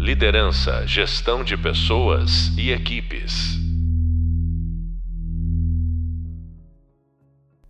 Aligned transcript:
Liderança, 0.00 0.86
gestão 0.86 1.44
de 1.44 1.58
pessoas 1.58 2.56
e 2.56 2.70
equipes. 2.70 3.58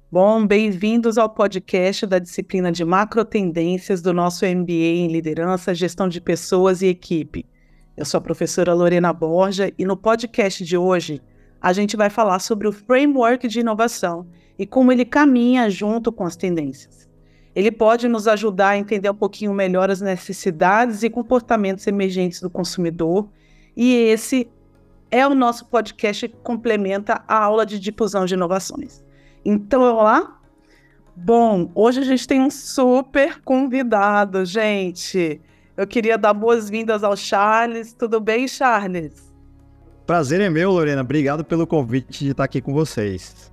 Bom, 0.09 0.46
bem-vindos 0.46 1.19
ao 1.19 1.29
podcast 1.29 2.06
da 2.06 2.21
disciplina 2.21 2.71
de 2.71 2.85
macro 2.85 3.24
tendências 3.24 4.01
do 4.01 4.12
nosso 4.12 4.46
MBA 4.46 4.72
em 4.72 5.08
liderança, 5.08 5.74
gestão 5.74 6.08
de 6.08 6.21
pessoas 6.21 6.83
e 6.83 6.87
equipe. 6.87 7.45
Eu 7.97 8.04
sou 8.04 8.19
a 8.19 8.22
professora 8.22 8.72
Lorena 8.72 9.12
Borja 9.12 9.72
e 9.76 9.85
no 9.85 9.97
podcast 9.97 10.65
de 10.65 10.76
hoje 10.76 11.21
a 11.60 11.72
gente 11.72 11.97
vai 11.97 12.10
falar 12.10 12.38
sobre 12.38 12.69
o 12.69 12.72
framework 12.72 13.49
de 13.49 13.58
inovação 13.58 14.24
e 14.56 14.65
como 14.65 14.92
ele 14.92 15.04
caminha 15.04 15.69
junto 15.69 16.12
com 16.12 16.23
as 16.23 16.37
tendências. 16.37 17.09
Ele 17.55 17.70
pode 17.70 18.09
nos 18.09 18.28
ajudar 18.28 18.70
a 18.70 18.78
entender 18.78 19.10
um 19.10 19.14
pouquinho 19.14 19.52
melhor 19.52 19.91
as 19.91 20.00
necessidades 20.00 21.02
e 21.02 21.10
comportamentos 21.10 21.87
emergentes 21.87 22.41
do 22.41 22.48
consumidor, 22.48 23.28
e 23.77 23.95
esse 23.95 24.48
é 25.10 25.27
o 25.27 25.34
nosso 25.34 25.66
podcast 25.66 26.28
que 26.28 26.36
complementa 26.36 27.24
a 27.27 27.44
aula 27.44 27.66
de 27.66 27.78
difusão 27.78 28.24
de 28.24 28.34
inovações. 28.34 29.02
Então, 29.44 29.80
vamos 29.80 30.05
lá? 30.05 30.41
Bom, 31.16 31.70
hoje 31.74 32.00
a 32.00 32.05
gente 32.05 32.27
tem 32.27 32.41
um 32.41 32.50
super 32.50 33.42
convidado, 33.42 34.44
gente. 34.44 35.41
Eu 35.77 35.86
queria 35.86 36.16
dar 36.16 36.32
boas-vindas 36.32 37.02
ao 37.02 37.16
Charles. 37.16 37.92
Tudo 37.92 38.20
bem, 38.20 38.46
Charles? 38.46 39.32
Prazer 40.06 40.41
é 40.41 40.48
meu, 40.48 40.70
Lorena. 40.70 41.02
Obrigado 41.02 41.44
pelo 41.44 41.66
convite 41.66 42.24
de 42.24 42.30
estar 42.30 42.44
aqui 42.44 42.60
com 42.60 42.72
vocês. 42.72 43.52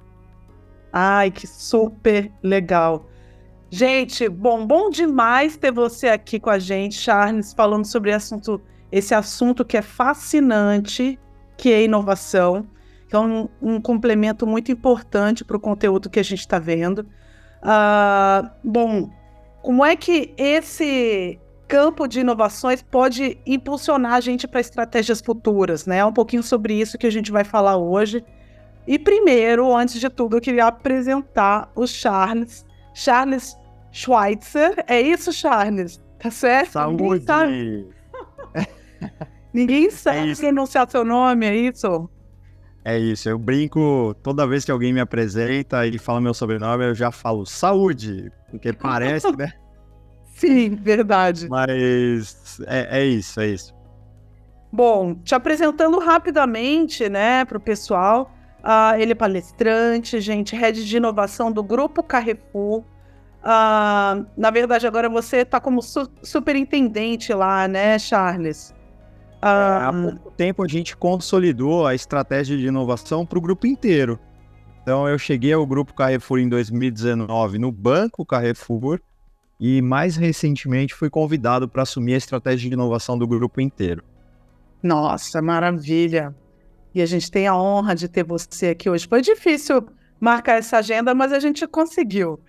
Ai, 0.91 1.31
que 1.31 1.47
super 1.47 2.31
legal. 2.41 3.05
Gente, 3.69 4.29
bom, 4.29 4.65
bom 4.65 4.89
demais 4.89 5.57
ter 5.57 5.71
você 5.71 6.07
aqui 6.07 6.39
com 6.39 6.49
a 6.49 6.57
gente, 6.57 6.95
Charles, 6.95 7.53
falando 7.53 7.85
sobre 7.85 8.13
assunto, 8.13 8.61
esse 8.91 9.13
assunto 9.13 9.65
que 9.65 9.75
é 9.75 9.81
fascinante, 9.81 11.19
que 11.57 11.71
é 11.73 11.83
inovação, 11.83 12.65
que 13.09 13.15
é 13.15 13.19
um, 13.19 13.49
um 13.61 13.81
complemento 13.81 14.47
muito 14.47 14.71
importante 14.71 15.43
para 15.43 15.57
o 15.57 15.59
conteúdo 15.59 16.09
que 16.09 16.19
a 16.19 16.23
gente 16.23 16.39
está 16.39 16.59
vendo. 16.59 16.99
Uh, 17.61 18.49
bom, 18.63 19.09
como 19.61 19.83
é 19.83 19.97
que 19.97 20.33
esse 20.37 21.37
campo 21.67 22.07
de 22.07 22.21
inovações 22.21 22.81
pode 22.81 23.37
impulsionar 23.45 24.13
a 24.13 24.21
gente 24.21 24.47
para 24.47 24.61
estratégias 24.61 25.19
futuras, 25.19 25.85
né? 25.85 25.97
É 25.97 26.05
um 26.05 26.13
pouquinho 26.13 26.41
sobre 26.41 26.73
isso 26.73 26.97
que 26.97 27.05
a 27.05 27.11
gente 27.11 27.31
vai 27.31 27.43
falar 27.43 27.75
hoje. 27.75 28.23
E 28.87 28.97
primeiro, 28.97 29.75
antes 29.75 29.99
de 29.99 30.09
tudo, 30.09 30.37
eu 30.37 30.41
queria 30.41 30.67
apresentar 30.67 31.69
o 31.75 31.85
Charles. 31.85 32.65
Charles 32.93 33.57
Schweitzer. 33.91 34.83
É 34.87 35.01
isso, 35.01 35.31
Charles? 35.31 36.01
Tá 36.19 36.31
certo? 36.31 36.71
Saúde! 36.71 37.25
Ninguém 39.53 39.89
sabe, 39.89 40.19
Ninguém 40.19 40.25
sabe 40.31 40.31
é 40.31 40.35
pronunciar 40.35 40.89
seu 40.89 41.03
nome, 41.03 41.45
é 41.45 41.55
isso? 41.55 42.09
É 42.83 42.97
isso, 42.97 43.27
eu 43.27 43.37
brinco 43.37 44.15
toda 44.23 44.47
vez 44.47 44.63
que 44.63 44.71
alguém 44.71 44.93
me 44.93 45.01
apresenta 45.01 45.85
e 45.85 45.97
fala 45.97 46.21
meu 46.21 46.33
sobrenome, 46.33 46.85
eu 46.85 46.95
já 46.95 47.11
falo 47.11 47.45
saúde, 47.45 48.31
porque 48.49 48.71
parece, 48.71 49.35
né? 49.35 49.51
Sim, 50.23 50.75
verdade. 50.75 51.49
Mas 51.49 52.61
é, 52.65 52.99
é 52.99 53.05
isso, 53.05 53.41
é 53.41 53.47
isso. 53.47 53.75
Bom, 54.71 55.15
te 55.15 55.35
apresentando 55.35 55.99
rapidamente, 55.99 57.09
né, 57.09 57.43
para 57.43 57.57
o 57.57 57.61
pessoal, 57.61 58.31
uh, 58.59 58.97
ele 58.97 59.13
é 59.13 59.15
palestrante, 59.15 60.21
gente, 60.21 60.55
head 60.55 60.85
de 60.85 60.97
inovação 60.97 61.51
do 61.51 61.63
Grupo 61.63 62.03
Carrefour, 62.03 62.85
Uh, 63.47 64.27
na 64.35 64.51
verdade, 64.51 64.85
agora 64.85 65.07
você 65.07 65.37
está 65.37 65.57
como 65.61 65.81
su 65.81 66.11
superintendente 66.21 67.33
lá, 67.33 67.65
né, 67.65 67.97
Charles? 67.97 68.75
É, 69.41 69.47
há 69.47 69.93
pouco 69.93 70.31
tempo 70.31 70.61
a 70.61 70.67
gente 70.67 70.97
consolidou 70.97 71.87
a 71.87 71.95
estratégia 71.95 72.57
de 72.57 72.67
inovação 72.67 73.25
para 73.25 73.37
o 73.37 73.41
grupo 73.41 73.65
inteiro. 73.65 74.19
Então, 74.83 75.07
eu 75.07 75.17
cheguei 75.17 75.53
ao 75.53 75.65
Grupo 75.65 75.93
Carrefour 75.93 76.39
em 76.39 76.49
2019 76.49 77.57
no 77.57 77.71
Banco 77.71 78.25
Carrefour 78.25 78.99
e, 79.57 79.81
mais 79.81 80.17
recentemente, 80.17 80.93
fui 80.93 81.09
convidado 81.09 81.69
para 81.69 81.83
assumir 81.83 82.15
a 82.15 82.17
estratégia 82.17 82.69
de 82.69 82.73
inovação 82.73 83.17
do 83.17 83.25
grupo 83.25 83.61
inteiro. 83.61 84.03
Nossa, 84.83 85.41
maravilha! 85.41 86.35
E 86.93 87.01
a 87.01 87.05
gente 87.05 87.31
tem 87.31 87.47
a 87.47 87.55
honra 87.55 87.95
de 87.95 88.09
ter 88.09 88.25
você 88.25 88.67
aqui 88.67 88.89
hoje. 88.89 89.07
Foi 89.07 89.21
difícil 89.21 89.87
marcar 90.19 90.57
essa 90.57 90.79
agenda, 90.79 91.15
mas 91.15 91.31
a 91.31 91.39
gente 91.39 91.65
conseguiu. 91.65 92.41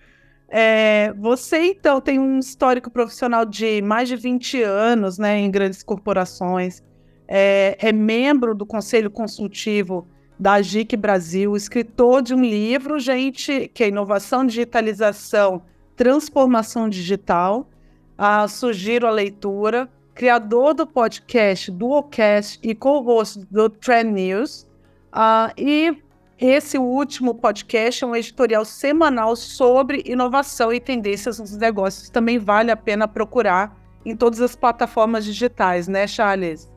É, 0.51 1.13
você, 1.17 1.59
então, 1.59 2.01
tem 2.01 2.19
um 2.19 2.39
histórico 2.39 2.89
profissional 2.89 3.45
de 3.45 3.81
mais 3.81 4.09
de 4.09 4.15
20 4.15 4.63
anos 4.63 5.17
né, 5.19 5.37
em 5.37 5.51
grandes 5.51 5.83
corporações, 5.83 6.81
é, 7.27 7.77
é 7.79 7.91
membro 7.91 8.55
do 8.55 8.65
Conselho 8.65 9.11
Consultivo 9.11 10.07
da 10.39 10.53
AGIC 10.53 10.95
Brasil, 10.95 11.55
escritor 11.55 12.21
de 12.21 12.33
um 12.33 12.41
livro, 12.41 12.97
gente, 12.97 13.69
que 13.73 13.83
é 13.83 13.89
Inovação, 13.89 14.45
Digitalização, 14.45 15.61
Transformação 15.95 16.89
Digital. 16.89 17.69
Ah, 18.17 18.47
sugiro 18.47 19.05
a 19.05 19.11
leitura. 19.11 19.89
Criador 20.15 20.73
do 20.73 20.85
podcast 20.87 21.71
Duocast 21.71 22.59
e 22.63 22.73
co-host 22.73 23.45
do 23.51 23.69
Trend 23.69 24.11
News. 24.11 24.65
Ah, 25.11 25.53
e 25.57 25.95
esse 26.39 26.77
último 26.77 27.35
podcast 27.35 28.03
é 28.03 28.07
um 28.07 28.15
editorial 28.15 28.63
semanal 28.63 29.35
sobre 29.35 30.03
inovação 30.05 30.71
e 30.71 30.79
tendências 30.79 31.37
nos 31.37 31.55
negócios. 31.57 32.09
Também 32.09 32.39
vale 32.39 32.71
a 32.71 32.77
pena 32.77 33.07
procurar 33.07 33.77
em 34.05 34.15
todas 34.15 34.39
as 34.39 34.55
plataformas 34.55 35.25
digitais, 35.25 35.87
né, 35.87 36.07
Charles? 36.07 36.71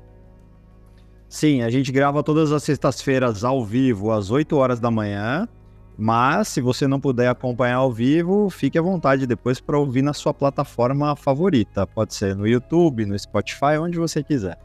Sim, 1.29 1.63
a 1.63 1.71
gente 1.71 1.93
grava 1.93 2.23
todas 2.23 2.51
as 2.51 2.65
sextas-feiras 2.65 3.45
ao 3.45 3.65
vivo, 3.65 4.11
às 4.11 4.31
8 4.31 4.57
horas 4.57 4.81
da 4.81 4.91
manhã. 4.91 5.49
Mas, 5.97 6.49
se 6.49 6.61
você 6.61 6.89
não 6.89 6.99
puder 6.99 7.29
acompanhar 7.29 7.77
ao 7.77 7.93
vivo, 7.93 8.51
fique 8.51 8.77
à 8.77 8.83
vontade 8.83 9.27
depois 9.27 9.61
para 9.61 9.79
ouvir 9.79 10.03
na 10.03 10.13
sua 10.13 10.35
plataforma 10.35 11.15
favorita. 11.15 11.87
Pode 11.87 12.15
ser 12.15 12.35
no 12.35 12.47
YouTube, 12.49 13.07
no 13.07 13.17
Spotify, 13.17 13.79
onde 13.79 13.99
você 13.99 14.23
quiser. 14.25 14.59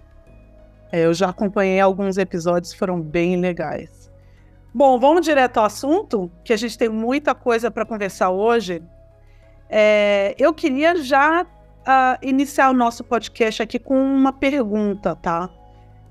É, 0.92 1.06
eu 1.06 1.14
já 1.14 1.30
acompanhei 1.30 1.80
alguns 1.80 2.18
episódios, 2.18 2.74
foram 2.74 3.00
bem 3.00 3.40
legais. 3.40 4.10
Bom, 4.78 5.00
vamos 5.00 5.26
direto 5.26 5.58
ao 5.58 5.66
assunto, 5.66 6.32
que 6.44 6.54
a 6.54 6.56
gente 6.56 6.78
tem 6.78 6.88
muita 6.88 7.34
coisa 7.34 7.72
para 7.72 7.84
conversar 7.84 8.30
hoje. 8.30 8.84
É, 9.68 10.36
eu 10.38 10.54
queria 10.54 11.02
já 11.02 11.42
uh, 11.42 11.48
iniciar 12.22 12.70
o 12.70 12.74
nosso 12.74 13.04
podcast 13.04 13.64
aqui 13.64 13.80
com 13.80 14.00
uma 14.00 14.32
pergunta, 14.32 15.16
tá? 15.16 15.50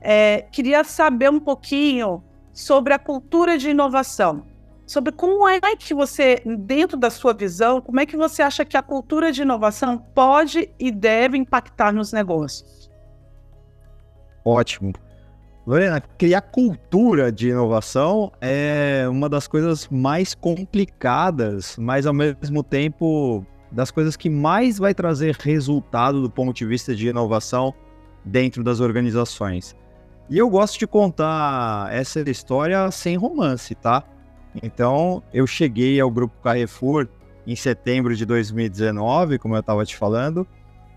É, 0.01 0.47
queria 0.51 0.83
saber 0.83 1.31
um 1.31 1.39
pouquinho 1.39 2.25
sobre 2.53 2.93
a 2.93 2.99
cultura 2.99 3.57
de 3.57 3.71
inovação. 3.71 4.45
Sobre 4.85 5.13
como 5.13 5.49
é 5.49 5.61
que 5.77 5.95
você, 5.95 6.43
dentro 6.59 6.97
da 6.97 7.09
sua 7.09 7.33
visão, 7.33 7.81
como 7.81 8.01
é 8.01 8.05
que 8.05 8.17
você 8.17 8.43
acha 8.43 8.65
que 8.65 8.77
a 8.77 8.83
cultura 8.83 9.31
de 9.31 9.43
inovação 9.43 9.97
pode 9.97 10.69
e 10.77 10.91
deve 10.91 11.39
impactar 11.39 11.93
nos 11.93 12.13
negócios? 12.13 12.91
Ótimo. 14.45 14.93
Lorena, 15.67 16.01
criar 16.01 16.43
cultura 16.43 17.33
de 17.33 17.49
inovação 17.49 18.31
é 18.41 19.05
uma 19.11 19.29
das 19.29 19.49
coisas 19.49 19.89
mais 19.89 20.33
complicadas, 20.33 21.77
mas 21.77 22.07
ao 22.07 22.15
mesmo 22.15 22.63
tempo 22.63 23.45
das 23.73 23.91
coisas 23.91 24.15
que 24.17 24.31
mais 24.31 24.79
vai 24.79 24.95
trazer 24.95 25.35
resultado 25.35 26.23
do 26.23 26.31
ponto 26.31 26.55
de 26.55 26.65
vista 26.65 26.95
de 26.95 27.09
inovação 27.09 27.75
dentro 28.25 28.63
das 28.63 28.79
organizações. 28.79 29.75
E 30.31 30.39
eu 30.39 30.49
gosto 30.49 30.79
de 30.79 30.87
contar 30.87 31.93
essa 31.93 32.21
história 32.31 32.89
sem 32.93 33.17
romance, 33.17 33.75
tá? 33.75 34.05
Então, 34.63 35.21
eu 35.35 35.49
cheguei 35.49 35.99
ao 36.01 36.11
grupo 36.13 36.41
Carrefour 36.43 37.09
em 37.45 37.57
setembro 37.57 38.15
de 38.15 38.25
2019, 38.25 39.37
como 39.41 39.57
eu 39.57 39.61
estava 39.61 39.85
te 39.85 39.97
falando, 39.97 40.47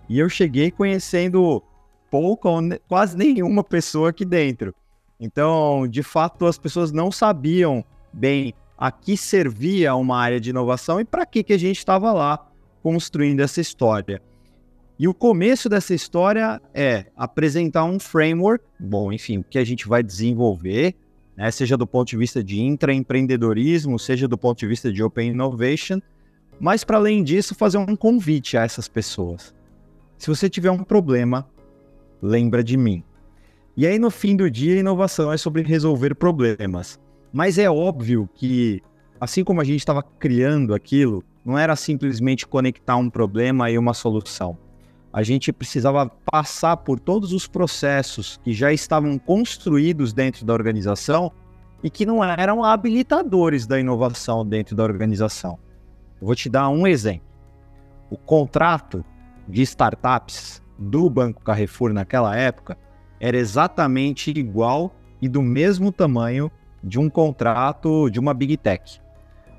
e 0.08 0.20
eu 0.20 0.30
cheguei 0.30 0.70
conhecendo 0.70 1.64
pouca 2.10 2.50
ou 2.50 2.62
quase 2.88 3.18
nenhuma 3.18 3.64
pessoa 3.64 4.10
aqui 4.10 4.26
dentro. 4.26 4.74
Então, 5.20 5.88
de 5.88 6.02
fato, 6.02 6.46
as 6.46 6.58
pessoas 6.58 6.92
não 6.92 7.12
sabiam 7.12 7.84
bem 8.14 8.54
a 8.78 8.92
que 8.92 9.18
servia 9.18 9.94
uma 9.96 10.18
área 10.18 10.40
de 10.40 10.52
inovação 10.52 11.00
e 11.00 11.06
para 11.06 11.26
que, 11.26 11.44
que 11.44 11.54
a 11.54 11.58
gente 11.58 11.78
estava 11.78 12.14
lá 12.14 12.48
construindo 12.82 13.42
essa 13.42 13.60
história. 13.60 14.22
E 14.98 15.08
o 15.08 15.14
começo 15.14 15.68
dessa 15.70 15.94
história 15.94 16.62
é 16.74 17.06
apresentar 17.16 17.84
um 17.84 18.00
framework, 18.00 18.64
bom, 18.80 19.12
enfim, 19.12 19.44
que 19.50 19.58
a 19.58 19.64
gente 19.64 19.88
vai 19.88 20.02
desenvolver, 20.02 20.96
né, 21.36 21.52
seja 21.52 21.78
do 21.78 21.88
ponto 21.88 22.10
de 22.10 22.18
vista 22.18 22.44
de 22.44 22.62
intraempreendedorismo, 22.62 23.98
seja 23.98 24.28
do 24.28 24.38
ponto 24.38 24.60
de 24.60 24.68
vista 24.68 24.92
de 24.92 25.04
open 25.04 25.30
innovation, 25.32 26.02
mas 26.60 26.84
para 26.84 26.98
além 26.98 27.24
disso, 27.24 27.56
fazer 27.56 27.78
um 27.78 27.96
convite 27.96 28.58
a 28.58 28.64
essas 28.64 28.90
pessoas. 28.90 29.54
Se 30.18 30.28
você 30.28 30.50
tiver 30.50 30.72
um 30.72 30.84
problema, 30.84 31.50
lembra 32.22 32.64
de 32.64 32.78
mim. 32.78 33.04
E 33.76 33.88
aí, 33.88 33.98
no 33.98 34.12
fim 34.12 34.36
do 34.36 34.50
dia, 34.50 34.80
inovação 34.80 35.32
é 35.32 35.38
sobre 35.38 35.62
resolver 35.62 36.14
problemas. 36.16 37.00
Mas 37.32 37.58
é 37.58 37.70
óbvio 37.70 38.30
que, 38.34 38.82
assim 39.22 39.44
como 39.44 39.62
a 39.62 39.64
gente 39.64 39.80
estava 39.80 40.04
criando 40.04 40.74
aquilo, 40.74 41.24
não 41.46 41.58
era 41.58 41.76
simplesmente 41.76 42.46
conectar 42.46 42.98
um 42.98 43.10
problema 43.10 43.70
e 43.72 43.78
uma 43.78 43.94
solução. 43.94 44.58
a 45.12 45.24
gente 45.24 45.52
precisava 45.52 46.08
passar 46.32 46.78
por 46.78 47.00
todos 47.00 47.34
os 47.34 47.48
processos 47.48 48.40
que 48.44 48.54
já 48.54 48.72
estavam 48.72 49.18
construídos 49.18 50.14
dentro 50.14 50.46
da 50.46 50.54
organização 50.54 51.32
e 51.84 51.90
que 51.90 52.06
não 52.06 52.24
eram 52.24 52.64
habilitadores 52.64 53.66
da 53.66 53.80
inovação 53.80 54.46
dentro 54.46 54.76
da 54.76 54.84
organização. 54.84 55.58
Eu 56.22 56.28
vou 56.28 56.36
te 56.36 56.48
dar 56.48 56.70
um 56.70 56.86
exemplo. 56.86 57.28
O 58.10 58.18
contrato 58.18 59.04
de 59.48 59.64
startups 59.64 60.62
do 60.80 61.10
Banco 61.10 61.44
Carrefour 61.44 61.92
naquela 61.92 62.36
época 62.36 62.78
era 63.20 63.38
exatamente 63.38 64.32
igual 64.32 64.96
e 65.22 65.28
do 65.28 65.42
mesmo 65.42 65.92
tamanho 65.92 66.50
de 66.82 66.98
um 66.98 67.10
contrato 67.10 68.10
de 68.10 68.20
uma 68.20 68.34
Big 68.34 68.56
Tech. 68.56 69.02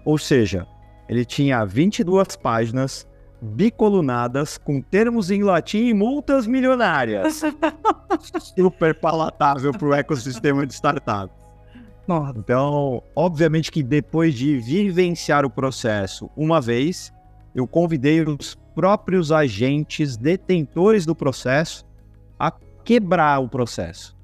Ou 0.04 0.16
seja, 0.16 0.66
ele 1.08 1.24
tinha 1.24 1.64
22 1.64 2.36
páginas 2.36 3.06
bicolunadas 3.42 4.58
com 4.58 4.80
termos 4.80 5.30
em 5.30 5.42
latim 5.42 5.86
e 5.86 5.94
multas 5.94 6.46
milionárias. 6.46 7.42
Super 8.56 8.94
palatável 8.98 9.72
para 9.72 9.88
o 9.88 9.94
ecossistema 9.94 10.66
de 10.66 10.72
startups. 10.72 11.40
Então, 12.36 13.02
obviamente 13.14 13.70
que 13.70 13.82
depois 13.82 14.34
de 14.34 14.58
vivenciar 14.58 15.44
o 15.44 15.50
processo 15.50 16.28
uma 16.36 16.60
vez, 16.60 17.12
eu 17.54 17.68
convidei 17.68 18.22
os 18.22 18.58
próprios 18.74 19.32
agentes 19.32 20.16
detentores 20.16 21.04
do 21.04 21.14
processo 21.14 21.84
a 22.38 22.52
quebrar 22.84 23.40
o 23.40 23.48
processo. 23.48 24.16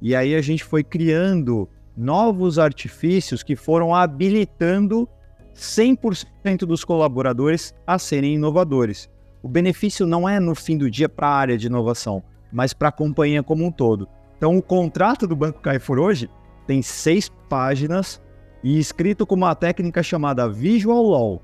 E 0.00 0.14
aí 0.14 0.34
a 0.34 0.40
gente 0.40 0.64
foi 0.64 0.82
criando 0.82 1.68
novos 1.96 2.58
artifícios 2.58 3.42
que 3.42 3.54
foram 3.54 3.94
habilitando 3.94 5.08
100% 5.54 6.60
dos 6.60 6.84
colaboradores 6.84 7.74
a 7.86 7.98
serem 7.98 8.34
inovadores. 8.34 9.10
O 9.42 9.48
benefício 9.48 10.06
não 10.06 10.28
é 10.28 10.40
no 10.40 10.54
fim 10.54 10.76
do 10.78 10.90
dia 10.90 11.08
para 11.08 11.28
a 11.28 11.34
área 11.34 11.58
de 11.58 11.66
inovação, 11.66 12.22
mas 12.52 12.72
para 12.72 12.88
a 12.88 12.92
companhia 12.92 13.42
como 13.42 13.64
um 13.64 13.70
todo. 13.70 14.08
Então, 14.36 14.56
o 14.56 14.62
contrato 14.62 15.26
do 15.26 15.36
Banco 15.36 15.60
Carrefour 15.60 15.98
hoje 15.98 16.30
tem 16.66 16.80
seis 16.80 17.30
páginas 17.48 18.20
e 18.62 18.78
escrito 18.78 19.26
com 19.26 19.34
uma 19.34 19.54
técnica 19.54 20.02
chamada 20.02 20.48
Visual 20.48 21.02
Law, 21.02 21.42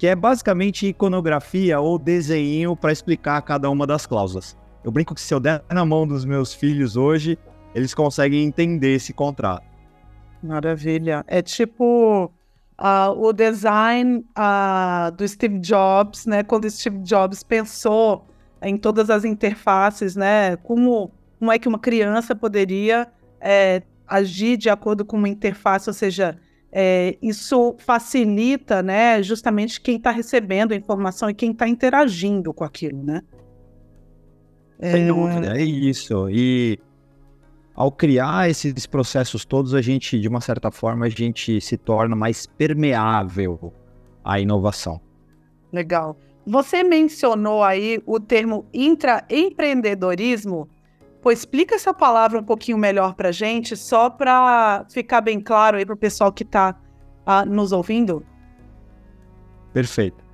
que 0.00 0.06
é 0.06 0.16
basicamente 0.16 0.86
iconografia 0.86 1.78
ou 1.78 1.98
desenho 1.98 2.74
para 2.74 2.90
explicar 2.90 3.42
cada 3.42 3.68
uma 3.68 3.86
das 3.86 4.06
cláusulas. 4.06 4.56
Eu 4.82 4.90
brinco 4.90 5.14
que 5.14 5.20
se 5.20 5.34
eu 5.34 5.38
der 5.38 5.62
na 5.70 5.84
mão 5.84 6.06
dos 6.06 6.24
meus 6.24 6.54
filhos 6.54 6.96
hoje, 6.96 7.38
eles 7.74 7.92
conseguem 7.92 8.42
entender 8.42 8.94
esse 8.94 9.12
contrato. 9.12 9.62
Maravilha. 10.42 11.22
É 11.26 11.42
tipo 11.42 12.32
uh, 12.78 13.10
o 13.14 13.30
design 13.30 14.24
uh, 14.30 15.14
do 15.14 15.28
Steve 15.28 15.58
Jobs, 15.58 16.24
né? 16.24 16.42
Quando 16.42 16.70
Steve 16.70 17.00
Jobs 17.00 17.42
pensou 17.42 18.24
em 18.62 18.78
todas 18.78 19.10
as 19.10 19.22
interfaces, 19.26 20.16
né? 20.16 20.56
Como, 20.56 21.10
como 21.38 21.52
é 21.52 21.58
que 21.58 21.68
uma 21.68 21.78
criança 21.78 22.34
poderia 22.34 23.06
é, 23.38 23.82
agir 24.08 24.56
de 24.56 24.70
acordo 24.70 25.04
com 25.04 25.18
uma 25.18 25.28
interface, 25.28 25.90
ou 25.90 25.94
seja, 25.94 26.38
é, 26.72 27.16
isso 27.20 27.74
facilita, 27.78 28.82
né? 28.82 29.22
Justamente 29.22 29.80
quem 29.80 29.96
está 29.96 30.10
recebendo 30.10 30.72
a 30.72 30.76
informação 30.76 31.28
e 31.28 31.34
quem 31.34 31.50
está 31.52 31.68
interagindo 31.68 32.52
com 32.52 32.64
aquilo, 32.64 33.02
né? 33.02 33.22
Sem 34.80 35.06
dúvida, 35.06 35.58
é 35.58 35.62
isso. 35.62 36.28
E 36.30 36.78
ao 37.74 37.90
criar 37.90 38.48
esses 38.48 38.86
processos 38.86 39.44
todos, 39.44 39.74
a 39.74 39.82
gente, 39.82 40.18
de 40.18 40.28
uma 40.28 40.40
certa 40.40 40.70
forma, 40.70 41.06
a 41.06 41.08
gente 41.08 41.60
se 41.60 41.76
torna 41.76 42.16
mais 42.16 42.46
permeável 42.46 43.72
à 44.24 44.40
inovação. 44.40 45.00
Legal. 45.72 46.16
Você 46.46 46.82
mencionou 46.82 47.62
aí 47.62 48.02
o 48.06 48.18
termo 48.18 48.66
intraempreendedorismo. 48.72 50.68
Pô, 51.22 51.30
explica 51.30 51.74
essa 51.74 51.92
palavra 51.92 52.38
um 52.38 52.44
pouquinho 52.44 52.78
melhor 52.78 53.14
para 53.14 53.30
gente, 53.30 53.76
só 53.76 54.08
para 54.08 54.86
ficar 54.90 55.20
bem 55.20 55.38
claro 55.38 55.76
aí 55.76 55.84
para 55.84 55.94
o 55.94 55.98
pessoal 55.98 56.32
que 56.32 56.42
está 56.42 56.74
ah, 57.26 57.44
nos 57.44 57.72
ouvindo. 57.72 58.24
Perfeito. 59.72 60.24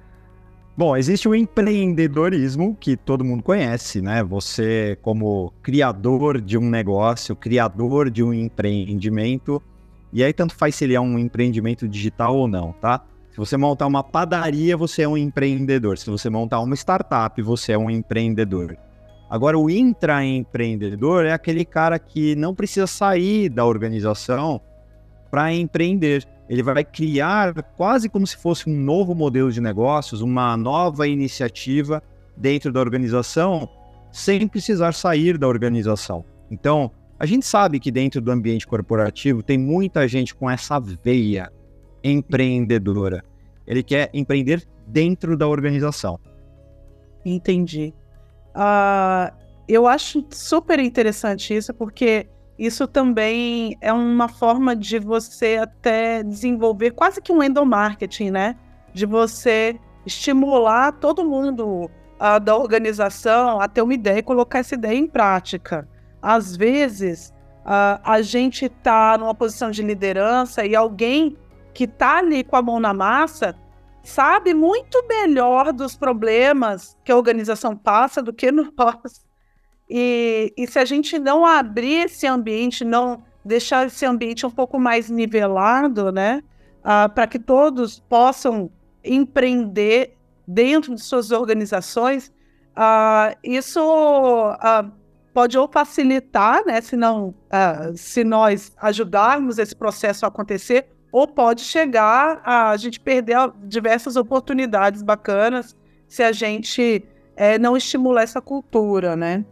Bom, 0.76 0.96
existe 0.96 1.26
o 1.26 1.34
empreendedorismo 1.34 2.76
que 2.78 2.96
todo 2.96 3.24
mundo 3.24 3.42
conhece, 3.42 4.00
né? 4.02 4.22
Você, 4.22 4.98
como 5.00 5.52
criador 5.62 6.40
de 6.40 6.58
um 6.58 6.68
negócio, 6.68 7.34
criador 7.34 8.10
de 8.10 8.22
um 8.22 8.32
empreendimento, 8.32 9.60
e 10.12 10.22
aí 10.22 10.32
tanto 10.32 10.54
faz 10.54 10.74
se 10.74 10.84
ele 10.84 10.94
é 10.94 11.00
um 11.00 11.18
empreendimento 11.18 11.88
digital 11.88 12.36
ou 12.36 12.46
não, 12.46 12.72
tá? 12.72 13.04
Se 13.30 13.38
você 13.38 13.56
montar 13.56 13.86
uma 13.86 14.04
padaria, 14.04 14.76
você 14.76 15.02
é 15.02 15.08
um 15.08 15.16
empreendedor. 15.16 15.98
Se 15.98 16.08
você 16.08 16.30
montar 16.30 16.60
uma 16.60 16.74
startup, 16.74 17.40
você 17.42 17.72
é 17.72 17.78
um 17.78 17.90
empreendedor. 17.90 18.76
Agora, 19.28 19.58
o 19.58 19.68
intraempreendedor 19.68 21.24
é 21.24 21.32
aquele 21.32 21.64
cara 21.64 21.98
que 21.98 22.36
não 22.36 22.54
precisa 22.54 22.86
sair 22.86 23.48
da 23.48 23.64
organização 23.64 24.60
para 25.30 25.52
empreender 25.52 26.26
ele 26.48 26.62
vai 26.62 26.84
criar 26.84 27.62
quase 27.76 28.08
como 28.08 28.26
se 28.26 28.36
fosse 28.36 28.68
um 28.68 28.76
novo 28.76 29.14
modelo 29.14 29.50
de 29.50 29.60
negócios, 29.60 30.20
uma 30.20 30.56
nova 30.56 31.08
iniciativa 31.08 32.02
dentro 32.36 32.72
da 32.72 32.80
organização, 32.80 33.68
sem 34.12 34.46
precisar 34.46 34.92
sair 34.92 35.36
da 35.36 35.48
organização. 35.48 36.24
Então, 36.50 36.90
a 37.18 37.26
gente 37.26 37.44
sabe 37.44 37.80
que 37.80 37.90
dentro 37.90 38.20
do 38.20 38.30
ambiente 38.30 38.66
corporativo 38.66 39.42
tem 39.42 39.58
muita 39.58 40.06
gente 40.06 40.34
com 40.34 40.48
essa 40.48 40.78
veia 40.78 41.50
empreendedora. 42.04 43.24
Ele 43.66 43.82
quer 43.82 44.10
empreender 44.14 44.64
dentro 44.86 45.36
da 45.36 45.48
organização. 45.48 46.20
Entendi. 47.24 47.92
Uh, 48.56 49.36
eu 49.68 49.86
acho 49.86 50.24
super 50.30 50.78
interessante 50.78 51.54
isso, 51.54 51.74
porque 51.74 52.26
isso 52.58 52.86
também 52.88 53.76
é 53.82 53.92
uma 53.92 54.28
forma 54.28 54.74
de 54.74 54.98
você 54.98 55.58
até 55.60 56.22
desenvolver 56.22 56.92
quase 56.92 57.20
que 57.20 57.30
um 57.30 57.42
endomarketing, 57.42 58.30
né? 58.30 58.56
De 58.94 59.04
você 59.04 59.78
estimular 60.06 60.92
todo 60.92 61.24
mundo 61.24 61.90
uh, 62.18 62.40
da 62.40 62.56
organização 62.56 63.60
a 63.60 63.68
ter 63.68 63.82
uma 63.82 63.92
ideia 63.92 64.20
e 64.20 64.22
colocar 64.22 64.60
essa 64.60 64.74
ideia 64.74 64.96
em 64.96 65.06
prática. 65.06 65.86
Às 66.22 66.56
vezes, 66.56 67.34
uh, 67.60 68.00
a 68.02 68.22
gente 68.22 68.64
está 68.64 69.18
numa 69.18 69.34
posição 69.34 69.70
de 69.70 69.82
liderança 69.82 70.64
e 70.64 70.74
alguém 70.74 71.36
que 71.74 71.84
está 71.84 72.18
ali 72.18 72.42
com 72.42 72.56
a 72.56 72.62
mão 72.62 72.80
na 72.80 72.94
massa 72.94 73.54
sabe 74.06 74.54
muito 74.54 75.04
melhor 75.08 75.72
dos 75.72 75.96
problemas 75.96 76.96
que 77.04 77.10
a 77.10 77.16
organização 77.16 77.76
passa 77.76 78.22
do 78.22 78.32
que 78.32 78.50
nós. 78.52 79.26
E, 79.88 80.52
e 80.56 80.66
se 80.66 80.78
a 80.78 80.84
gente 80.84 81.18
não 81.18 81.44
abrir 81.44 82.06
esse 82.06 82.26
ambiente, 82.26 82.84
não 82.84 83.22
deixar 83.44 83.86
esse 83.86 84.04
ambiente 84.04 84.44
um 84.44 84.50
pouco 84.50 84.78
mais 84.78 85.08
nivelado, 85.08 86.10
né, 86.10 86.42
uh, 86.80 87.12
para 87.12 87.26
que 87.26 87.38
todos 87.38 88.00
possam 88.00 88.70
empreender 89.04 90.16
dentro 90.46 90.94
de 90.94 91.00
suas 91.00 91.30
organizações, 91.30 92.32
uh, 92.76 93.36
isso 93.44 93.80
uh, 93.80 94.90
pode 95.32 95.56
ou 95.56 95.68
facilitar, 95.68 96.64
né, 96.64 96.80
se, 96.80 96.96
não, 96.96 97.34
se 97.94 98.24
nós 98.24 98.72
ajudarmos 98.78 99.58
esse 99.58 99.76
processo 99.76 100.24
a 100.24 100.28
acontecer, 100.28 100.88
ou 101.10 101.26
pode 101.26 101.62
chegar 101.62 102.40
a, 102.44 102.70
a 102.70 102.76
gente 102.76 103.00
perder 103.00 103.36
diversas 103.64 104.16
oportunidades 104.16 105.02
bacanas 105.02 105.76
se 106.08 106.22
a 106.22 106.32
gente 106.32 107.04
é, 107.36 107.58
não 107.58 107.76
estimular 107.76 108.22
essa 108.22 108.40
cultura, 108.40 109.16
né? 109.16 109.44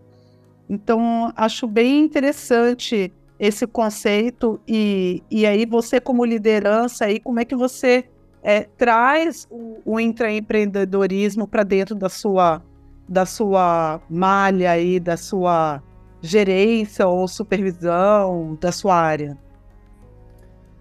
Então, 0.68 1.32
acho 1.36 1.66
bem 1.66 2.00
interessante 2.00 3.12
esse 3.38 3.66
conceito 3.66 4.60
e, 4.66 5.22
e 5.30 5.44
aí 5.44 5.66
você 5.66 6.00
como 6.00 6.24
liderança, 6.24 7.04
aí, 7.04 7.20
como 7.20 7.40
é 7.40 7.44
que 7.44 7.54
você 7.54 8.04
é, 8.42 8.62
traz 8.62 9.46
o, 9.50 9.80
o 9.84 10.00
intraempreendedorismo 10.00 11.46
para 11.46 11.62
dentro 11.62 11.94
da 11.94 12.08
sua, 12.08 12.62
da 13.08 13.26
sua 13.26 14.00
malha 14.08 14.70
aí, 14.70 14.98
da 14.98 15.16
sua 15.16 15.82
gerência 16.22 17.06
ou 17.06 17.28
supervisão 17.28 18.56
da 18.60 18.72
sua 18.72 18.94
área? 18.94 19.43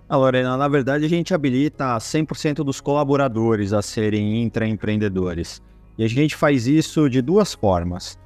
Ah, 0.09 0.17
Lorena, 0.17 0.57
na 0.57 0.67
verdade 0.67 1.05
a 1.05 1.09
gente 1.09 1.33
habilita 1.33 1.97
100% 1.97 2.55
dos 2.63 2.81
colaboradores 2.81 3.71
a 3.71 3.81
serem 3.81 4.43
intraempreendedores. 4.43 5.61
E 5.97 6.03
a 6.03 6.07
gente 6.09 6.35
faz 6.35 6.67
isso 6.67 7.09
de 7.09 7.21
duas 7.21 7.53
formas. 7.53 8.19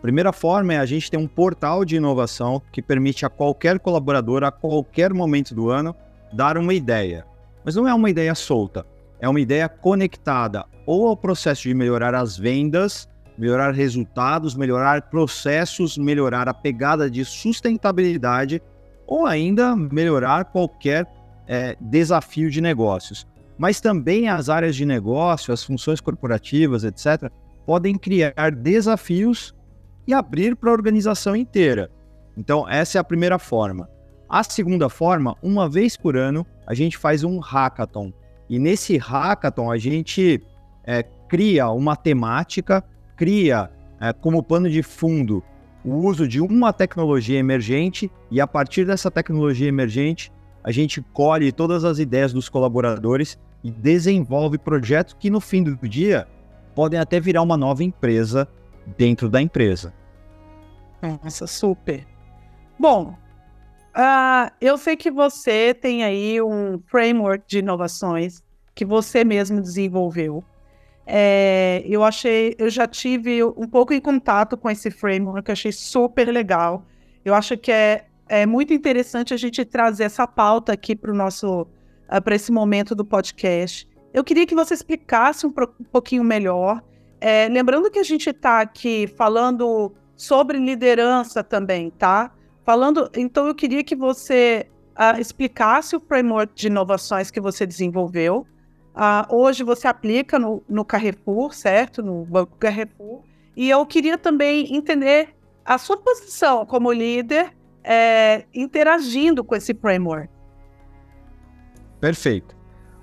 Primeira 0.00 0.32
forma 0.32 0.74
é 0.74 0.78
a 0.78 0.86
gente 0.86 1.10
ter 1.10 1.16
um 1.16 1.26
portal 1.26 1.84
de 1.84 1.96
inovação 1.96 2.62
que 2.70 2.82
permite 2.82 3.24
a 3.24 3.30
qualquer 3.30 3.78
colaborador, 3.78 4.44
a 4.44 4.52
qualquer 4.52 5.12
momento 5.12 5.54
do 5.54 5.70
ano, 5.70 5.94
dar 6.32 6.58
uma 6.58 6.74
ideia. 6.74 7.26
Mas 7.64 7.74
não 7.74 7.88
é 7.88 7.94
uma 7.94 8.10
ideia 8.10 8.34
solta, 8.34 8.86
é 9.18 9.28
uma 9.28 9.40
ideia 9.40 9.68
conectada 9.68 10.66
ou 10.86 11.08
ao 11.08 11.16
processo 11.16 11.62
de 11.62 11.74
melhorar 11.74 12.14
as 12.14 12.36
vendas, 12.36 13.08
melhorar 13.36 13.72
resultados, 13.72 14.54
melhorar 14.54 15.08
processos, 15.08 15.96
melhorar 15.96 16.48
a 16.48 16.54
pegada 16.54 17.10
de 17.10 17.24
sustentabilidade 17.24 18.62
ou 19.06 19.26
ainda 19.26 19.74
melhorar 19.74 20.44
qualquer 20.44 21.06
é, 21.46 21.76
desafio 21.80 22.50
de 22.50 22.60
negócios. 22.60 23.26
Mas 23.56 23.80
também 23.80 24.28
as 24.28 24.48
áreas 24.48 24.74
de 24.74 24.84
negócio, 24.84 25.52
as 25.52 25.62
funções 25.62 26.00
corporativas, 26.00 26.84
etc., 26.84 27.30
podem 27.64 27.96
criar 27.96 28.50
desafios 28.50 29.54
e 30.06 30.12
abrir 30.12 30.56
para 30.56 30.70
a 30.70 30.72
organização 30.72 31.34
inteira. 31.34 31.90
Então, 32.36 32.68
essa 32.68 32.98
é 32.98 33.00
a 33.00 33.04
primeira 33.04 33.38
forma. 33.38 33.88
A 34.28 34.42
segunda 34.42 34.88
forma, 34.88 35.36
uma 35.42 35.68
vez 35.68 35.96
por 35.96 36.16
ano, 36.16 36.44
a 36.66 36.74
gente 36.74 36.98
faz 36.98 37.22
um 37.22 37.38
hackathon. 37.38 38.12
E 38.48 38.58
nesse 38.58 38.96
hackathon, 38.96 39.70
a 39.70 39.78
gente 39.78 40.42
é, 40.84 41.02
cria 41.28 41.70
uma 41.70 41.94
temática, 41.94 42.82
cria 43.16 43.70
é, 44.00 44.12
como 44.12 44.42
pano 44.42 44.68
de 44.68 44.82
fundo 44.82 45.42
o 45.84 45.96
uso 45.96 46.26
de 46.26 46.40
uma 46.40 46.72
tecnologia 46.72 47.38
emergente, 47.38 48.10
e 48.30 48.40
a 48.40 48.46
partir 48.46 48.86
dessa 48.86 49.10
tecnologia 49.10 49.68
emergente, 49.68 50.32
a 50.64 50.72
gente 50.72 51.02
colhe 51.12 51.52
todas 51.52 51.84
as 51.84 51.98
ideias 51.98 52.32
dos 52.32 52.48
colaboradores 52.48 53.38
e 53.62 53.70
desenvolve 53.70 54.56
projetos 54.56 55.14
que, 55.18 55.28
no 55.28 55.40
fim 55.40 55.62
do 55.62 55.76
dia, 55.86 56.26
podem 56.74 56.98
até 56.98 57.20
virar 57.20 57.42
uma 57.42 57.56
nova 57.56 57.84
empresa 57.84 58.48
dentro 58.96 59.28
da 59.28 59.42
empresa. 59.42 59.92
Nossa, 61.02 61.46
super. 61.46 62.06
Bom, 62.78 63.14
uh, 63.94 64.50
eu 64.58 64.78
sei 64.78 64.96
que 64.96 65.10
você 65.10 65.74
tem 65.74 66.02
aí 66.02 66.40
um 66.40 66.80
framework 66.86 67.44
de 67.46 67.58
inovações 67.58 68.42
que 68.74 68.86
você 68.86 69.22
mesmo 69.22 69.60
desenvolveu. 69.60 70.42
É, 71.06 71.82
eu 71.86 72.02
achei, 72.02 72.56
eu 72.58 72.70
já 72.70 72.86
tive 72.86 73.44
um 73.44 73.68
pouco 73.68 73.92
em 73.92 74.00
contato 74.00 74.56
com 74.56 74.70
esse 74.70 74.90
framework, 74.90 75.52
achei 75.52 75.70
super 75.70 76.28
legal. 76.28 76.86
Eu 77.22 77.34
acho 77.34 77.56
que 77.58 77.70
é, 77.70 78.06
é 78.28 78.46
muito 78.46 78.72
interessante 78.72 79.34
a 79.34 79.36
gente 79.36 79.64
trazer 79.64 80.04
essa 80.04 80.26
pauta 80.26 80.72
aqui 80.72 80.96
para 80.96 81.10
o 81.10 81.14
nosso 81.14 81.62
uh, 81.62 82.22
para 82.22 82.34
esse 82.34 82.50
momento 82.50 82.94
do 82.94 83.04
podcast. 83.04 83.88
Eu 84.12 84.22
queria 84.24 84.46
que 84.46 84.54
você 84.54 84.74
explicasse 84.74 85.46
um, 85.46 85.52
um 85.80 85.84
pouquinho 85.84 86.24
melhor. 86.24 86.82
É, 87.20 87.48
lembrando 87.48 87.90
que 87.90 87.98
a 87.98 88.04
gente 88.04 88.30
está 88.30 88.60
aqui 88.60 89.06
falando 89.06 89.92
sobre 90.16 90.58
liderança 90.58 91.42
também, 91.42 91.90
tá? 91.90 92.32
Falando, 92.64 93.10
então 93.14 93.46
eu 93.46 93.54
queria 93.54 93.82
que 93.82 93.96
você 93.96 94.66
uh, 94.92 95.20
explicasse 95.20 95.96
o 95.96 96.00
framework 96.00 96.54
de 96.54 96.68
inovações 96.68 97.30
que 97.30 97.40
você 97.40 97.66
desenvolveu. 97.66 98.46
Uh, 98.94 99.34
hoje 99.34 99.64
você 99.64 99.88
aplica 99.88 100.38
no, 100.38 100.62
no 100.68 100.84
Carrefour, 100.84 101.52
certo? 101.52 102.02
No 102.02 102.24
Banco 102.24 102.56
Carrefour. 102.56 103.22
E 103.56 103.68
eu 103.68 103.84
queria 103.84 104.16
também 104.16 104.74
entender 104.74 105.34
a 105.64 105.78
sua 105.78 105.96
posição 105.96 106.64
como 106.64 106.92
líder 106.92 107.52
é, 107.84 108.46
interagindo 108.54 109.44
com 109.44 109.54
esse 109.54 109.74
framework. 109.74 110.28
Perfeito. 112.00 112.56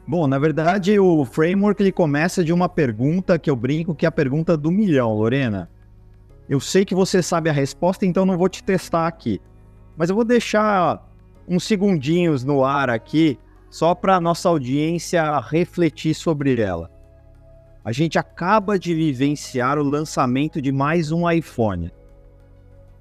Bom, 0.08 0.28
na 0.28 0.40
verdade, 0.40 1.00
o 1.00 1.24
framework 1.24 1.82
ele 1.82 1.92
começa 1.92 2.44
de 2.44 2.52
uma 2.52 2.68
pergunta 2.68 3.40
que 3.40 3.50
eu 3.50 3.56
brinco 3.56 3.96
que 3.96 4.06
é 4.06 4.10
a 4.10 4.12
pergunta 4.12 4.58
do 4.58 4.72
milhão, 4.72 5.14
Lorena. 5.14 5.70
Eu 6.50 6.60
sei 6.60 6.84
que 6.84 6.96
você 6.96 7.22
sabe 7.22 7.50
a 7.50 7.54
resposta, 7.54 8.06
então 8.06 8.26
não 8.26 8.38
vou 8.38 8.50
te 8.50 8.64
testar 8.64 9.08
aqui. 9.08 9.40
Mas 9.96 10.10
eu 10.10 10.16
vou 10.16 10.26
deixar 10.26 11.08
uns 11.48 11.64
segundinhos 11.64 12.44
no 12.44 12.66
ar 12.66 12.90
aqui, 12.90 13.40
só 13.70 13.96
para 13.96 14.20
nossa 14.20 14.50
audiência 14.50 15.40
refletir 15.40 16.14
sobre 16.14 16.60
ela. 16.60 16.90
A 17.84 17.92
gente 17.92 18.20
acaba 18.20 18.78
de 18.78 18.94
vivenciar 18.94 19.80
o 19.80 19.84
lançamento 19.84 20.62
de 20.62 20.72
mais 20.72 21.12
um 21.12 21.30
iPhone. 21.30 21.92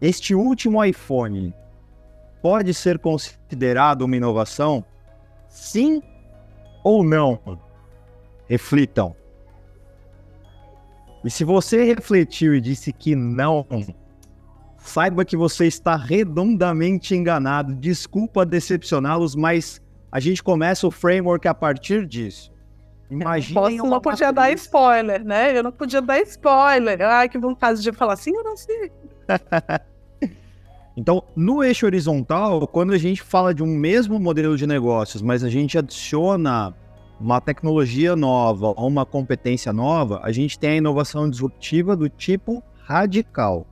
Este 0.00 0.34
último 0.34 0.82
iPhone 0.82 1.52
pode 2.42 2.74
ser 2.74 2.98
considerado 2.98 4.02
uma 4.02 4.16
inovação? 4.16 4.84
Sim 5.48 6.02
ou 6.82 7.04
não? 7.04 7.40
Reflitam. 8.48 9.14
E 11.24 11.30
se 11.30 11.44
você 11.44 11.84
refletiu 11.84 12.54
e 12.54 12.60
disse 12.60 12.92
que 12.92 13.14
não, 13.14 13.66
saiba 14.78 15.24
que 15.24 15.36
você 15.36 15.66
está 15.66 15.94
redondamente 15.96 17.14
enganado. 17.14 17.74
Desculpa 17.74 18.46
decepcioná-los, 18.46 19.34
mas 19.34 19.82
a 20.10 20.18
gente 20.18 20.42
começa 20.42 20.86
o 20.86 20.90
framework 20.90 21.46
a 21.46 21.54
partir 21.54 22.06
disso. 22.06 22.50
Imagina. 23.10 23.70
Eu 23.72 23.84
não 23.84 24.00
podia 24.00 24.32
dar 24.32 24.52
spoiler, 24.52 25.24
né? 25.24 25.56
Eu 25.56 25.64
não 25.64 25.72
podia 25.72 26.00
dar 26.00 26.20
spoiler. 26.22 27.02
Ai, 27.02 27.28
que 27.28 27.38
vontade 27.38 27.82
de 27.82 27.92
falar 27.92 28.14
assim, 28.14 28.34
eu 28.34 28.44
não 28.44 28.56
sei. 28.56 28.90
então, 31.00 31.24
no 31.34 31.64
eixo 31.64 31.86
horizontal, 31.86 32.68
quando 32.68 32.92
a 32.92 32.98
gente 32.98 33.22
fala 33.22 33.54
de 33.54 33.62
um 33.62 33.66
mesmo 33.66 34.20
modelo 34.20 34.54
de 34.54 34.66
negócios, 34.66 35.22
mas 35.22 35.42
a 35.42 35.48
gente 35.48 35.78
adiciona 35.78 36.74
uma 37.18 37.40
tecnologia 37.40 38.14
nova 38.14 38.74
ou 38.76 38.86
uma 38.86 39.06
competência 39.06 39.72
nova, 39.72 40.20
a 40.22 40.30
gente 40.30 40.58
tem 40.58 40.72
a 40.72 40.76
inovação 40.76 41.30
disruptiva 41.30 41.96
do 41.96 42.06
tipo 42.10 42.62
radical. 42.82 43.66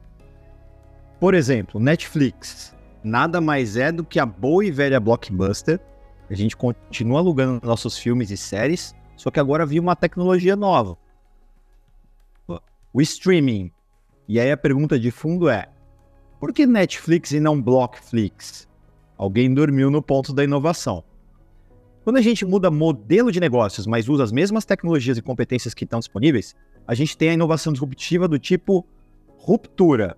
Por 1.21 1.35
exemplo, 1.35 1.79
Netflix 1.79 2.75
nada 3.05 3.43
mais 3.43 3.77
é 3.77 3.93
do 3.93 4.05
que 4.05 4.19
a 4.19 4.25
boa 4.25 4.65
e 4.65 4.71
velha 4.71 4.99
blockbuster. 4.99 5.79
A 6.31 6.35
gente 6.35 6.57
continua 6.57 7.19
alugando 7.19 7.61
nossos 7.63 7.99
filmes 7.99 8.31
e 8.31 8.39
séries, 8.39 8.95
só 9.19 9.31
que 9.31 9.39
agora 9.39 9.67
viu 9.67 9.83
uma 9.83 9.95
tecnologia 9.95 10.57
nova. 10.57 10.97
O 12.91 13.03
streaming. 13.03 13.71
E 14.27 14.41
aí 14.41 14.51
a 14.51 14.57
pergunta 14.57 14.99
de 14.99 15.11
fundo 15.11 15.47
é: 15.51 15.69
por 16.39 16.53
que 16.53 16.67
Netflix 16.67 17.33
e 17.33 17.41
não 17.41 17.61
Blockflix? 17.61 18.69
Alguém 19.17 19.53
dormiu 19.53 19.91
no 19.91 20.01
ponto 20.01 20.33
da 20.33 20.45
inovação. 20.45 21.03
Quando 22.05 22.17
a 22.17 22.23
gente 22.23 22.45
muda 22.47 22.71
modelo 22.71 23.33
de 23.33 23.41
negócios, 23.41 23.87
mas 23.87 24.09
usa 24.09 24.25
as 24.25 24.33
mesmas 24.33 24.65
tecnologias 24.65 25.19
e 25.19 25.23
competências 25.23 25.75
que 25.75 25.85
estão 25.85 25.99
disponíveis, 25.99 26.55
a 26.87 26.95
gente 26.95 27.19
tem 27.19 27.31
a 27.31 27.35
inovação 27.35 27.73
disruptiva 27.73 28.29
do 28.29 28.39
tipo 28.39 28.87
ruptura. 29.37 30.17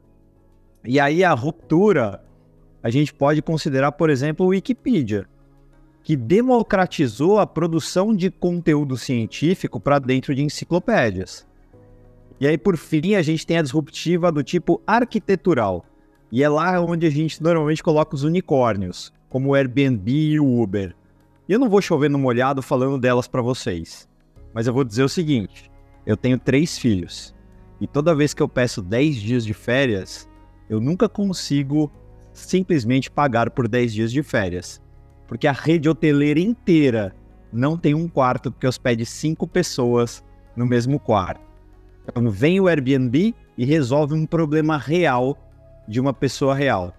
E 0.84 1.00
aí 1.00 1.24
a 1.24 1.32
ruptura 1.32 2.22
a 2.82 2.90
gente 2.90 3.12
pode 3.12 3.42
considerar, 3.42 3.92
por 3.92 4.08
exemplo, 4.08 4.46
o 4.46 4.50
Wikipedia, 4.50 5.26
que 6.02 6.16
democratizou 6.16 7.38
a 7.38 7.46
produção 7.46 8.14
de 8.14 8.30
conteúdo 8.30 8.96
científico 8.96 9.80
para 9.80 9.98
dentro 9.98 10.34
de 10.34 10.42
enciclopédias. 10.42 11.46
E 12.38 12.46
aí, 12.46 12.56
por 12.56 12.76
fim, 12.76 13.14
a 13.14 13.22
gente 13.22 13.46
tem 13.46 13.58
a 13.58 13.62
disruptiva 13.62 14.32
do 14.32 14.42
tipo 14.42 14.80
arquitetural. 14.86 15.84
E 16.32 16.42
é 16.42 16.48
lá 16.48 16.80
onde 16.80 17.06
a 17.06 17.10
gente 17.10 17.42
normalmente 17.42 17.82
coloca 17.82 18.14
os 18.14 18.22
unicórnios, 18.22 19.12
como 19.28 19.50
o 19.50 19.54
Airbnb 19.54 20.10
e 20.10 20.40
o 20.40 20.60
Uber. 20.60 20.94
E 21.48 21.52
eu 21.52 21.58
não 21.58 21.68
vou 21.68 21.82
chover 21.82 22.08
no 22.08 22.18
molhado 22.18 22.62
falando 22.62 22.98
delas 22.98 23.26
para 23.26 23.42
vocês. 23.42 24.08
Mas 24.54 24.66
eu 24.66 24.72
vou 24.72 24.84
dizer 24.84 25.02
o 25.02 25.08
seguinte: 25.08 25.70
eu 26.06 26.16
tenho 26.16 26.38
três 26.38 26.78
filhos. 26.78 27.34
E 27.80 27.86
toda 27.86 28.14
vez 28.14 28.34
que 28.34 28.42
eu 28.42 28.48
peço 28.48 28.82
10 28.82 29.16
dias 29.16 29.44
de 29.44 29.54
férias, 29.54 30.28
eu 30.68 30.80
nunca 30.80 31.08
consigo 31.08 31.90
simplesmente 32.32 33.10
pagar 33.10 33.50
por 33.50 33.66
10 33.66 33.92
dias 33.92 34.12
de 34.12 34.22
férias. 34.22 34.80
Porque 35.26 35.46
a 35.46 35.52
rede 35.52 35.88
hoteleira 35.88 36.40
inteira 36.40 37.14
não 37.52 37.76
tem 37.76 37.94
um 37.94 38.06
quarto 38.06 38.52
porque 38.52 38.66
hospede 38.66 39.04
cinco 39.06 39.46
pessoas 39.46 40.24
no 40.54 40.66
mesmo 40.66 40.98
quarto. 41.00 41.40
Então 42.04 42.30
vem 42.30 42.60
o 42.60 42.68
Airbnb 42.68 43.34
e 43.56 43.64
resolve 43.64 44.14
um 44.14 44.26
problema 44.26 44.76
real 44.76 45.36
de 45.90 46.00
uma 46.00 46.14
pessoa 46.14 46.54
real. 46.54 46.94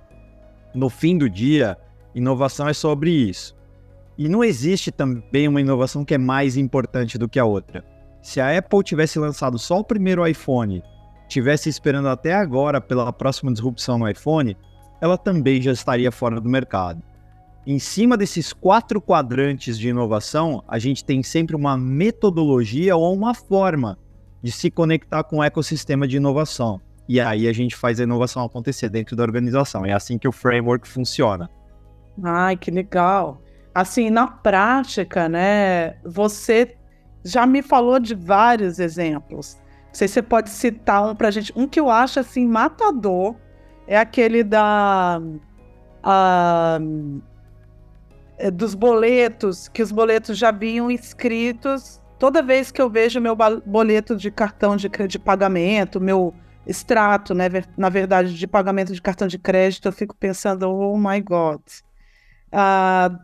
No 0.76 0.90
fim 0.90 1.18
do 1.18 1.30
dia, 1.30 1.78
inovação 2.14 2.68
é 2.68 2.74
sobre 2.74 3.10
isso. 3.10 3.56
E 4.18 4.28
não 4.28 4.44
existe 4.44 4.92
também 4.92 5.48
uma 5.48 5.62
inovação 5.62 6.04
que 6.04 6.14
é 6.14 6.18
mais 6.18 6.58
importante 6.58 7.18
do 7.18 7.30
que 7.30 7.40
a 7.40 7.46
outra. 7.46 7.84
Se 8.22 8.40
a 8.40 8.56
Apple 8.56 8.84
tivesse 8.84 9.18
lançado 9.18 9.58
só 9.58 9.80
o 9.80 9.84
primeiro 9.84 10.28
iPhone 10.28 10.84
tivesse 11.32 11.70
esperando 11.70 12.10
até 12.10 12.34
agora 12.34 12.82
pela 12.82 13.14
próxima 13.14 13.54
disrupção 13.54 13.98
no 13.98 14.10
iPhone, 14.10 14.58
ela 15.00 15.18
também 15.18 15.62
já 15.62 15.72
estaria 15.72 16.12
fora 16.12 16.42
do 16.42 16.50
mercado. 16.50 17.02
Em 17.66 17.80
cima 17.80 18.18
desses 18.18 18.52
quatro 18.52 19.02
quadrantes 19.02 19.80
de 19.80 19.88
inovação, 19.88 20.62
a 20.68 20.78
gente 20.78 21.06
tem 21.06 21.24
sempre 21.24 21.56
uma 21.56 21.78
metodologia 21.78 22.98
ou 22.98 23.14
uma 23.14 23.34
forma 23.34 23.98
de 24.44 24.52
se 24.52 24.70
conectar 24.70 25.24
com 25.24 25.38
o 25.38 25.44
ecossistema 25.44 26.06
de 26.06 26.18
inovação. 26.18 26.82
E 27.12 27.20
aí 27.20 27.46
a 27.46 27.52
gente 27.52 27.76
faz 27.76 28.00
a 28.00 28.04
inovação 28.04 28.42
acontecer 28.46 28.88
dentro 28.88 29.18
da 29.18 29.24
organização. 29.24 29.86
É 29.86 29.92
assim 29.92 30.18
que 30.18 30.30
o 30.30 30.32
framework 30.32 30.88
funciona. 30.88 31.50
Ai, 32.24 32.56
que 32.56 32.72
legal. 32.72 33.42
Assim, 33.76 34.10
na 34.10 34.28
prática, 34.28 35.28
né, 35.28 35.98
você 36.06 36.74
já 37.22 37.46
me 37.46 37.62
falou 37.62 38.00
de 38.00 38.16
vários 38.16 38.80
exemplos. 38.80 39.60
Não 39.88 39.94
sei 39.94 40.08
se 40.08 40.14
você 40.14 40.22
pode 40.22 40.50
citar 40.52 41.06
um 41.06 41.14
pra 41.14 41.30
gente. 41.32 41.52
Um 41.54 41.68
que 41.68 41.82
eu 41.82 41.90
acho 41.90 42.18
assim 42.18 42.48
matador 42.48 43.36
é 43.86 43.98
aquele 43.98 44.42
da. 44.42 45.22
Uh, 46.06 47.22
dos 48.54 48.74
boletos, 48.74 49.68
que 49.68 49.84
os 49.84 49.92
boletos 49.92 50.38
já 50.38 50.50
vinham 50.50 50.90
escritos. 50.90 52.02
Toda 52.18 52.42
vez 52.42 52.72
que 52.72 52.82
eu 52.82 52.90
vejo 52.90 53.20
meu 53.20 53.36
boleto 53.66 54.16
de 54.16 54.32
cartão 54.32 54.78
de, 54.78 54.88
de 54.88 55.20
pagamento, 55.20 56.00
meu 56.00 56.34
extrato, 56.66 57.34
né, 57.34 57.46
na 57.78 57.90
verdade, 57.90 58.38
de 58.38 58.48
pagamento 58.48 58.94
de 58.94 59.02
cartão 59.02 59.28
de 59.28 59.38
crédito, 59.38 59.88
eu 59.88 59.92
fico 59.92 60.16
pensando, 60.16 60.70
oh 60.70 60.98
my 60.98 61.20
God. 61.22 61.62
Uh, 62.52 63.18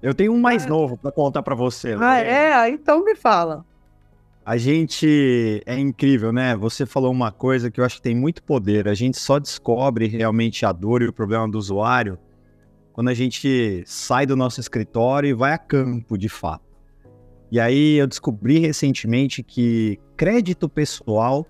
eu 0.00 0.14
tenho 0.14 0.32
um 0.32 0.40
mais 0.40 0.64
uh, 0.64 0.68
novo 0.68 0.96
para 0.96 1.10
contar 1.10 1.42
para 1.42 1.54
você. 1.54 1.96
Ah, 2.00 2.20
é? 2.20 2.68
Então 2.70 3.04
me 3.04 3.16
fala. 3.16 3.64
A 4.44 4.56
gente 4.56 5.62
é 5.66 5.78
incrível, 5.78 6.32
né? 6.32 6.56
Você 6.56 6.86
falou 6.86 7.10
uma 7.10 7.30
coisa 7.30 7.70
que 7.70 7.80
eu 7.80 7.84
acho 7.84 7.96
que 7.96 8.02
tem 8.02 8.14
muito 8.14 8.42
poder. 8.42 8.88
A 8.88 8.94
gente 8.94 9.18
só 9.18 9.38
descobre 9.38 10.06
realmente 10.06 10.64
a 10.64 10.72
dor 10.72 11.02
e 11.02 11.08
o 11.08 11.12
problema 11.12 11.46
do 11.48 11.58
usuário 11.58 12.18
quando 12.92 13.08
a 13.08 13.14
gente 13.14 13.82
sai 13.86 14.26
do 14.26 14.34
nosso 14.34 14.58
escritório 14.58 15.28
e 15.28 15.34
vai 15.34 15.52
a 15.52 15.58
campo 15.58 16.16
de 16.16 16.28
fato. 16.28 16.64
E 17.50 17.60
aí 17.60 17.96
eu 17.96 18.06
descobri 18.06 18.58
recentemente 18.58 19.42
que 19.42 19.98
crédito 20.16 20.68
pessoal 20.68 21.46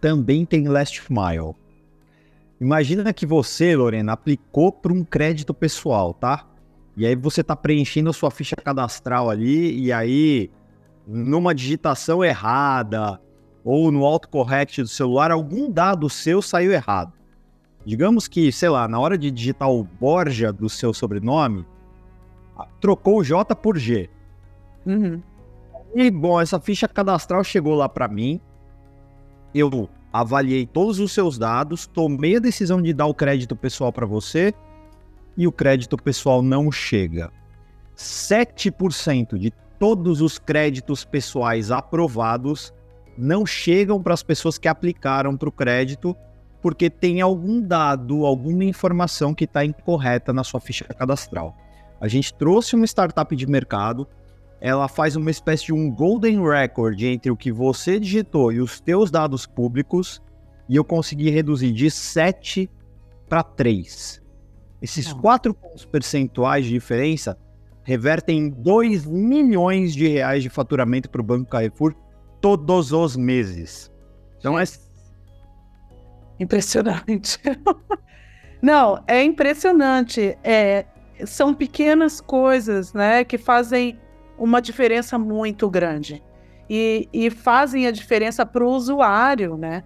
também 0.00 0.44
tem 0.44 0.68
last 0.68 1.02
mile. 1.10 1.54
Imagina 2.60 3.12
que 3.12 3.24
você, 3.24 3.74
Lorena, 3.74 4.12
aplicou 4.12 4.70
para 4.70 4.92
um 4.92 5.04
crédito 5.04 5.54
pessoal, 5.54 6.12
tá? 6.12 6.46
E 6.96 7.06
aí 7.06 7.14
você 7.14 7.40
está 7.40 7.56
preenchendo 7.56 8.10
a 8.10 8.12
sua 8.12 8.30
ficha 8.30 8.56
cadastral 8.56 9.30
ali 9.30 9.80
e 9.80 9.92
aí 9.92 10.50
numa 11.06 11.54
digitação 11.54 12.22
errada 12.22 13.20
ou 13.64 13.90
no 13.90 14.04
autocorrect 14.04 14.82
do 14.82 14.88
celular, 14.88 15.30
algum 15.30 15.70
dado 15.70 16.08
seu 16.08 16.40
saiu 16.40 16.72
errado. 16.72 17.12
Digamos 17.84 18.28
que, 18.28 18.52
sei 18.52 18.68
lá, 18.68 18.86
na 18.86 18.98
hora 18.98 19.16
de 19.16 19.30
digitar 19.30 19.70
o 19.70 19.84
Borja 19.84 20.52
do 20.52 20.68
seu 20.68 20.92
sobrenome, 20.92 21.64
trocou 22.80 23.18
o 23.18 23.24
J 23.24 23.54
por 23.56 23.78
G. 23.78 24.08
Uhum. 24.84 25.22
E, 25.94 26.10
bom, 26.10 26.40
essa 26.40 26.60
ficha 26.60 26.86
cadastral 26.86 27.42
chegou 27.42 27.74
lá 27.74 27.88
para 27.88 28.06
mim. 28.06 28.40
Eu 29.54 29.88
avaliei 30.12 30.66
todos 30.66 30.98
os 30.98 31.12
seus 31.12 31.38
dados, 31.38 31.86
tomei 31.86 32.36
a 32.36 32.40
decisão 32.40 32.80
de 32.80 32.92
dar 32.92 33.06
o 33.06 33.14
crédito 33.14 33.54
pessoal 33.54 33.92
para 33.92 34.06
você 34.06 34.52
e 35.36 35.46
o 35.46 35.52
crédito 35.52 35.96
pessoal 35.96 36.42
não 36.42 36.70
chega. 36.70 37.32
7% 37.96 39.38
de 39.38 39.52
todos 39.78 40.20
os 40.20 40.38
créditos 40.38 41.04
pessoais 41.04 41.70
aprovados 41.70 42.72
não 43.16 43.44
chegam 43.44 44.02
para 44.02 44.14
as 44.14 44.22
pessoas 44.22 44.58
que 44.58 44.68
aplicaram 44.68 45.36
para 45.36 45.48
o 45.48 45.52
crédito 45.52 46.16
porque 46.62 46.90
tem 46.90 47.20
algum 47.20 47.60
dado, 47.60 48.26
alguma 48.26 48.64
informação 48.64 49.34
que 49.34 49.44
está 49.44 49.64
incorreta 49.64 50.32
na 50.32 50.44
sua 50.44 50.60
ficha 50.60 50.84
cadastral. 50.84 51.56
A 52.00 52.08
gente 52.08 52.34
trouxe 52.34 52.74
uma 52.74 52.86
startup 52.86 53.34
de 53.34 53.46
mercado, 53.46 54.06
ela 54.60 54.88
faz 54.88 55.16
uma 55.16 55.30
espécie 55.30 55.66
de 55.66 55.72
um 55.72 55.90
golden 55.90 56.42
record 56.46 57.00
entre 57.02 57.30
o 57.30 57.36
que 57.36 57.50
você 57.50 57.98
digitou 57.98 58.52
e 58.52 58.60
os 58.60 58.78
teus 58.78 59.10
dados 59.10 59.46
públicos, 59.46 60.20
e 60.68 60.76
eu 60.76 60.84
consegui 60.84 61.30
reduzir 61.30 61.72
de 61.72 61.90
7 61.90 62.70
para 63.28 63.42
3. 63.42 64.22
Esses 64.82 65.08
Não. 65.08 65.20
4 65.20 65.54
pontos 65.54 65.84
percentuais 65.84 66.64
de 66.64 66.72
diferença 66.72 67.38
revertem 67.82 68.50
2 68.50 69.06
milhões 69.06 69.94
de 69.94 70.06
reais 70.06 70.42
de 70.42 70.50
faturamento 70.50 71.08
para 71.10 71.20
o 71.20 71.24
Banco 71.24 71.50
Carrefour 71.50 71.94
todos 72.40 72.92
os 72.92 73.16
meses. 73.16 73.90
Então 74.38 74.58
é 74.58 74.64
impressionante. 76.38 77.38
Não, 78.62 79.02
é 79.06 79.22
impressionante. 79.22 80.38
É, 80.44 80.84
são 81.24 81.54
pequenas 81.54 82.20
coisas, 82.20 82.92
né, 82.92 83.24
que 83.24 83.38
fazem 83.38 83.98
uma 84.40 84.60
diferença 84.60 85.18
muito 85.18 85.68
grande 85.68 86.22
e, 86.68 87.08
e 87.12 87.30
fazem 87.30 87.86
a 87.86 87.90
diferença 87.90 88.46
para 88.46 88.64
o 88.64 88.70
usuário, 88.70 89.56
né? 89.56 89.84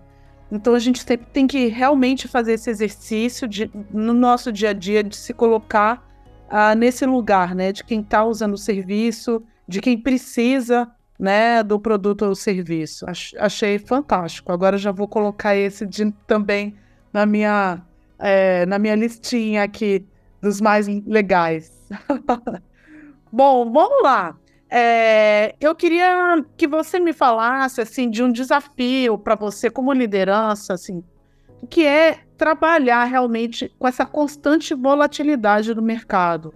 Então 0.51 0.75
a 0.75 0.79
gente 0.79 1.05
tem, 1.05 1.47
que 1.47 1.67
realmente 1.67 2.29
fazer 2.29 2.53
esse 2.53 2.71
exercício 2.71 3.49
de, 3.49 3.71
no 3.91 4.13
nosso 4.13 4.53
dia 4.53 4.71
a 4.71 4.73
dia 4.73 5.03
de 5.03 5.17
se 5.17 5.35
colocar 5.35 6.07
uh, 6.49 6.77
nesse 6.77 7.05
lugar, 7.05 7.55
né? 7.55 7.73
De 7.73 7.83
quem 7.83 8.01
está 8.01 8.25
usando 8.25 8.55
o 8.55 8.59
serviço, 8.59 9.43
de 9.67 9.81
quem 9.81 9.99
precisa, 9.99 10.89
né? 11.19 11.63
Do 11.63 11.81
produto 11.81 12.27
ou 12.27 12.35
serviço. 12.35 13.05
Ach, 13.09 13.35
achei 13.39 13.79
fantástico. 13.79 14.53
Agora 14.53 14.79
já 14.79 14.93
vou 14.93 15.09
colocar 15.09 15.57
esse 15.57 15.85
de, 15.85 16.13
também 16.27 16.77
na 17.13 17.27
minha 17.27 17.83
é, 18.19 18.65
na 18.67 18.79
minha 18.79 18.95
listinha 18.95 19.65
aqui 19.65 20.07
dos 20.41 20.61
mais 20.61 20.87
legais. 20.87 21.73
Bom, 23.33 23.73
vamos 23.73 24.03
lá. 24.03 24.37
É, 24.77 25.55
eu 25.61 25.73
queria 25.73 26.45
que 26.57 26.67
você 26.67 26.99
me 26.99 27.13
falasse 27.13 27.81
assim 27.81 28.11
de 28.11 28.25
um 28.25 28.33
desafio 28.33 29.17
para 29.17 29.37
você 29.37 29.71
como 29.71 29.93
liderança, 29.93 30.75
assim, 30.75 31.01
que 31.71 31.87
é 31.87 32.19
trabalhar 32.37 33.05
realmente 33.05 33.73
com 33.79 33.87
essa 33.87 34.05
constante 34.05 34.75
volatilidade 34.75 35.73
do 35.73 35.81
mercado. 35.81 36.53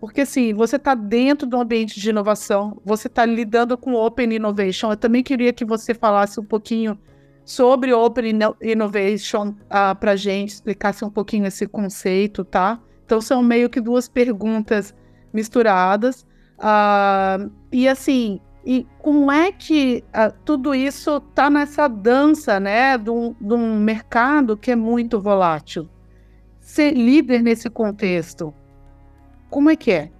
Porque 0.00 0.22
assim, 0.22 0.52
você 0.52 0.74
está 0.74 0.96
dentro 0.96 1.46
do 1.46 1.60
ambiente 1.60 2.00
de 2.00 2.10
inovação, 2.10 2.76
você 2.84 3.06
está 3.06 3.24
lidando 3.24 3.78
com 3.78 3.94
Open 3.94 4.34
Innovation. 4.34 4.90
Eu 4.90 4.96
também 4.96 5.22
queria 5.22 5.52
que 5.52 5.64
você 5.64 5.94
falasse 5.94 6.40
um 6.40 6.44
pouquinho 6.44 6.98
sobre 7.44 7.92
Open 7.92 8.36
Innovation 8.60 9.50
uh, 9.50 9.56
ah, 9.70 9.94
para 9.94 10.12
a 10.12 10.16
gente, 10.16 10.54
explicasse 10.54 11.04
um 11.04 11.10
pouquinho 11.10 11.46
esse 11.46 11.68
conceito, 11.68 12.44
tá? 12.44 12.80
Então 13.06 13.20
são 13.20 13.40
meio 13.40 13.70
que 13.70 13.80
duas 13.80 14.08
perguntas 14.08 14.92
misturadas. 15.32 16.26
Uh, 16.58 17.59
e 17.72 17.88
assim, 17.88 18.40
e 18.64 18.86
como 18.98 19.30
é 19.30 19.50
que 19.52 20.04
uh, 20.08 20.34
tudo 20.44 20.74
isso 20.74 21.16
está 21.16 21.48
nessa 21.48 21.88
dança, 21.88 22.60
né, 22.60 22.98
de 22.98 23.10
um, 23.10 23.34
de 23.40 23.54
um 23.54 23.78
mercado 23.80 24.56
que 24.56 24.70
é 24.70 24.76
muito 24.76 25.20
volátil? 25.20 25.88
Ser 26.60 26.92
líder 26.92 27.42
nesse 27.42 27.70
contexto, 27.70 28.54
como 29.48 29.70
é 29.70 29.76
que 29.76 29.90
é? 29.90 30.10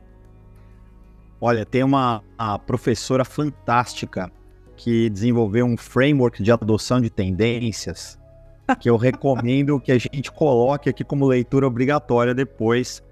Olha, 1.41 1.65
tem 1.65 1.83
uma 1.83 2.23
professora 2.67 3.25
fantástica 3.25 4.31
que 4.77 5.09
desenvolveu 5.11 5.65
um 5.67 5.77
framework 5.77 6.43
de 6.43 6.51
adoção 6.51 7.01
de 7.01 7.11
tendências 7.11 8.19
que 8.79 8.89
eu 8.89 8.97
recomendo 8.97 9.81
que 9.81 9.93
a 9.93 9.99
gente 9.99 10.31
coloque 10.31 10.89
aqui 10.89 11.03
como 11.05 11.27
leitura 11.27 11.67
obrigatória 11.67 12.35
depois 12.35 13.03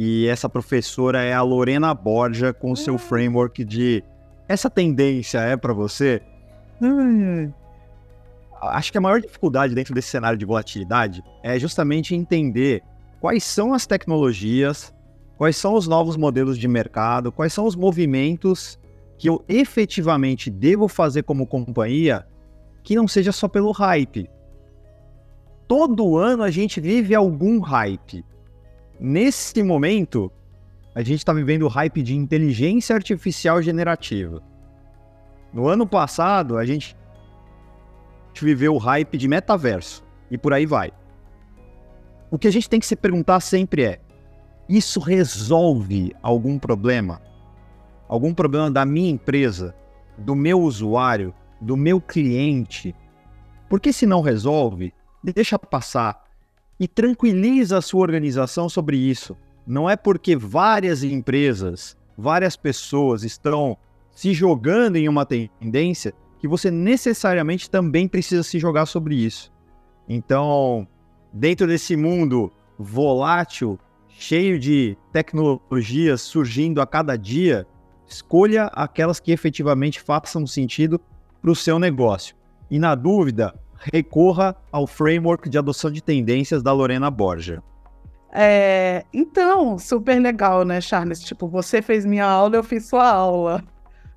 e 0.00 0.28
essa 0.28 0.48
professora 0.48 1.20
é 1.24 1.32
a 1.32 1.42
Lorena 1.42 1.92
Borja 1.92 2.52
com 2.52 2.76
seu 2.76 2.94
hum. 2.94 2.98
framework 2.98 3.64
de 3.64 4.04
essa 4.46 4.70
tendência 4.70 5.40
é 5.40 5.56
para 5.56 5.72
você? 5.72 6.22
Acho 8.62 8.92
que 8.92 8.98
a 8.98 9.00
maior 9.00 9.20
dificuldade 9.20 9.74
dentro 9.74 9.92
desse 9.92 10.08
cenário 10.08 10.38
de 10.38 10.44
volatilidade 10.44 11.20
é 11.42 11.58
justamente 11.58 12.14
entender 12.14 12.80
quais 13.20 13.42
são 13.42 13.74
as 13.74 13.88
tecnologias, 13.88 14.94
quais 15.36 15.56
são 15.56 15.74
os 15.74 15.88
novos 15.88 16.16
modelos 16.16 16.56
de 16.56 16.68
mercado, 16.68 17.32
quais 17.32 17.52
são 17.52 17.66
os 17.66 17.74
movimentos 17.74 18.78
que 19.18 19.28
eu 19.28 19.44
efetivamente 19.48 20.48
devo 20.48 20.86
fazer 20.86 21.24
como 21.24 21.44
companhia 21.44 22.24
que 22.84 22.94
não 22.94 23.08
seja 23.08 23.32
só 23.32 23.48
pelo 23.48 23.72
hype. 23.72 24.30
Todo 25.66 26.16
ano 26.16 26.44
a 26.44 26.52
gente 26.52 26.80
vive 26.80 27.16
algum 27.16 27.58
hype. 27.58 28.24
Nesse 29.00 29.62
momento, 29.62 30.30
a 30.94 31.02
gente 31.02 31.18
está 31.18 31.32
vivendo 31.32 31.62
o 31.62 31.68
hype 31.68 32.02
de 32.02 32.16
inteligência 32.16 32.96
artificial 32.96 33.62
generativa. 33.62 34.42
No 35.52 35.68
ano 35.68 35.86
passado, 35.86 36.58
a 36.58 36.64
gente 36.64 36.96
viveu 38.40 38.74
o 38.74 38.78
hype 38.78 39.16
de 39.16 39.28
metaverso. 39.28 40.04
E 40.30 40.36
por 40.36 40.52
aí 40.52 40.66
vai. 40.66 40.92
O 42.30 42.38
que 42.38 42.48
a 42.48 42.50
gente 42.50 42.68
tem 42.68 42.80
que 42.80 42.86
se 42.86 42.96
perguntar 42.96 43.40
sempre 43.40 43.84
é: 43.84 44.00
isso 44.68 45.00
resolve 45.00 46.14
algum 46.22 46.58
problema? 46.58 47.22
Algum 48.08 48.34
problema 48.34 48.70
da 48.70 48.84
minha 48.84 49.10
empresa, 49.10 49.74
do 50.16 50.34
meu 50.34 50.60
usuário, 50.60 51.32
do 51.60 51.76
meu 51.76 52.00
cliente? 52.00 52.94
Porque 53.68 53.92
se 53.92 54.06
não 54.06 54.20
resolve, 54.20 54.92
deixa 55.22 55.58
passar 55.58 56.27
e 56.78 56.86
tranquiliza 56.86 57.78
a 57.78 57.82
sua 57.82 58.02
organização 58.02 58.68
sobre 58.68 58.96
isso. 58.96 59.36
Não 59.66 59.88
é 59.88 59.96
porque 59.96 60.36
várias 60.36 61.02
empresas, 61.02 61.96
várias 62.16 62.56
pessoas 62.56 63.24
estão 63.24 63.76
se 64.10 64.32
jogando 64.32 64.96
em 64.96 65.08
uma 65.08 65.26
tendência 65.26 66.14
que 66.38 66.48
você 66.48 66.70
necessariamente 66.70 67.68
também 67.68 68.08
precisa 68.08 68.42
se 68.42 68.58
jogar 68.58 68.86
sobre 68.86 69.14
isso. 69.16 69.52
Então, 70.08 70.86
dentro 71.32 71.66
desse 71.66 71.96
mundo 71.96 72.52
volátil, 72.78 73.78
cheio 74.08 74.58
de 74.58 74.96
tecnologias 75.12 76.20
surgindo 76.20 76.80
a 76.80 76.86
cada 76.86 77.16
dia, 77.16 77.66
escolha 78.06 78.64
aquelas 78.66 79.20
que 79.20 79.32
efetivamente 79.32 80.00
façam 80.00 80.46
sentido 80.46 81.00
para 81.42 81.50
o 81.50 81.56
seu 81.56 81.78
negócio. 81.78 82.34
E 82.70 82.78
na 82.78 82.94
dúvida, 82.94 83.54
recorra 83.78 84.56
ao 84.70 84.86
framework 84.86 85.48
de 85.48 85.58
adoção 85.58 85.90
de 85.90 86.02
tendências 86.02 86.62
da 86.62 86.72
Lorena 86.72 87.10
Borja. 87.10 87.62
É, 88.32 89.04
então, 89.12 89.78
super 89.78 90.20
legal, 90.20 90.64
né, 90.64 90.80
Charles? 90.80 91.20
Tipo, 91.20 91.48
você 91.48 91.80
fez 91.80 92.04
minha 92.04 92.26
aula, 92.26 92.56
eu 92.56 92.62
fiz 92.62 92.86
sua 92.86 93.08
aula. 93.08 93.64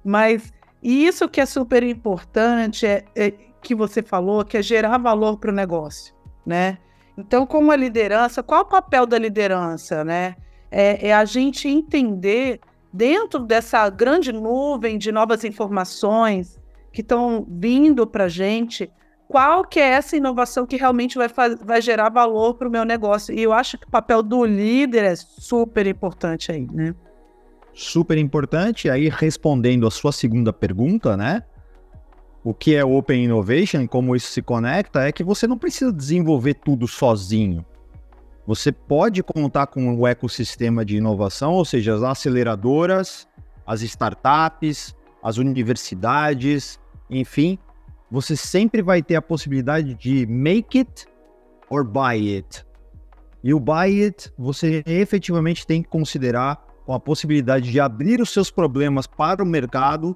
Mas 0.04 0.52
isso 0.82 1.30
que 1.30 1.39
é 1.39 1.45
super 1.45 1.84
importante 1.84 2.86
é, 2.86 3.06
é 3.15 3.32
que 3.62 3.76
você 3.76 4.02
falou, 4.02 4.43
que 4.43 4.58
é 4.58 4.62
gerar 4.62 4.97
valor 4.97 5.38
para 5.38 5.52
o 5.52 5.56
negócio, 5.56 6.13
né? 6.45 6.78
Então, 7.17 7.45
como 7.45 7.71
a 7.71 7.76
liderança, 7.76 8.41
qual 8.41 8.62
é 8.62 8.63
o 8.63 8.67
papel 8.67 9.06
da 9.06 9.17
liderança, 9.17 10.04
né? 10.04 10.36
É, 10.71 11.10
é 11.10 11.13
a 11.13 11.26
gente 11.26 11.67
entender 11.67 12.60
dentro 12.91 13.39
dessa 13.39 13.88
grande 13.89 14.32
nuvem 14.32 14.97
de 14.97 15.12
novas 15.12 15.43
informações, 15.43 16.60
que 16.91 17.02
estão 17.02 17.45
vindo 17.47 18.06
para 18.06 18.26
a 18.26 18.30
gente, 18.30 18.91
qual 19.32 19.63
que 19.63 19.80
é 19.80 19.91
essa 19.91 20.17
inovação 20.17 20.65
que 20.65 20.76
realmente 20.76 21.17
vai, 21.17 21.30
vai 21.63 21.82
gerar 21.82 22.10
valor 22.10 22.56
para 22.56 22.67
o 22.67 22.72
meu 22.72 22.84
negócio. 22.84 23.34
E 23.34 23.41
eu 23.41 23.54
acho 23.54 23.78
que 23.78 23.88
o 23.88 23.89
papel 23.89 24.22
do 24.22 24.44
líder 24.44 25.06
é 25.06 25.15
super 25.15 25.88
importante 25.88 26.52
aí, 26.52 26.67
né? 26.70 26.94
Super 27.74 28.17
importante. 28.17 28.89
Aí, 28.89 29.08
respondendo 29.08 29.88
a 29.88 29.91
sua 29.91 30.12
segunda 30.12 30.52
pergunta, 30.52 31.15
né? 31.15 31.44
O 32.44 32.54
que 32.54 32.76
é 32.76 32.84
Open 32.84 33.24
Innovation, 33.24 33.88
como 33.88 34.17
isso 34.17 34.30
se 34.30 34.41
conecta, 34.41 35.08
é 35.08 35.13
que 35.13 35.24
você 35.24 35.48
não 35.48 35.58
precisa 35.58 35.94
desenvolver 35.94 36.56
tudo 36.56 36.86
sozinho. 36.86 37.65
Você 38.46 38.70
pode 38.70 39.24
contar 39.24 39.67
com 39.67 39.96
o 39.96 40.06
ecossistema 40.06 40.84
de 40.84 40.98
inovação, 40.98 41.54
ou 41.54 41.63
seja, 41.63 41.96
as 41.96 42.04
aceleradoras, 42.04 43.26
as 43.65 43.82
startups, 43.82 44.94
as 45.24 45.38
universidades, 45.38 46.78
enfim, 47.10 47.58
você 48.12 48.36
sempre 48.36 48.82
vai 48.82 49.02
ter 49.02 49.15
a 49.15 49.21
possibilidade 49.21 49.95
de 49.95 50.28
make 50.28 50.78
it 50.78 51.08
or 51.69 51.86
buy 51.86 52.36
it. 52.36 52.65
E 53.41 53.54
o 53.54 53.60
buy 53.60 54.04
it, 54.04 54.32
você 54.38 54.84
efetivamente 54.86 55.65
tem 55.65 55.82
que 55.82 55.88
considerar 55.88 56.62
com 56.86 56.93
a 56.93 57.00
possibilidade 57.00 57.71
de 57.71 57.80
abrir 57.80 58.19
os 58.19 58.30
seus 58.30 58.52
problemas 58.52 59.08
para 59.08 59.41
o 59.41 59.45
mercado 59.45 60.15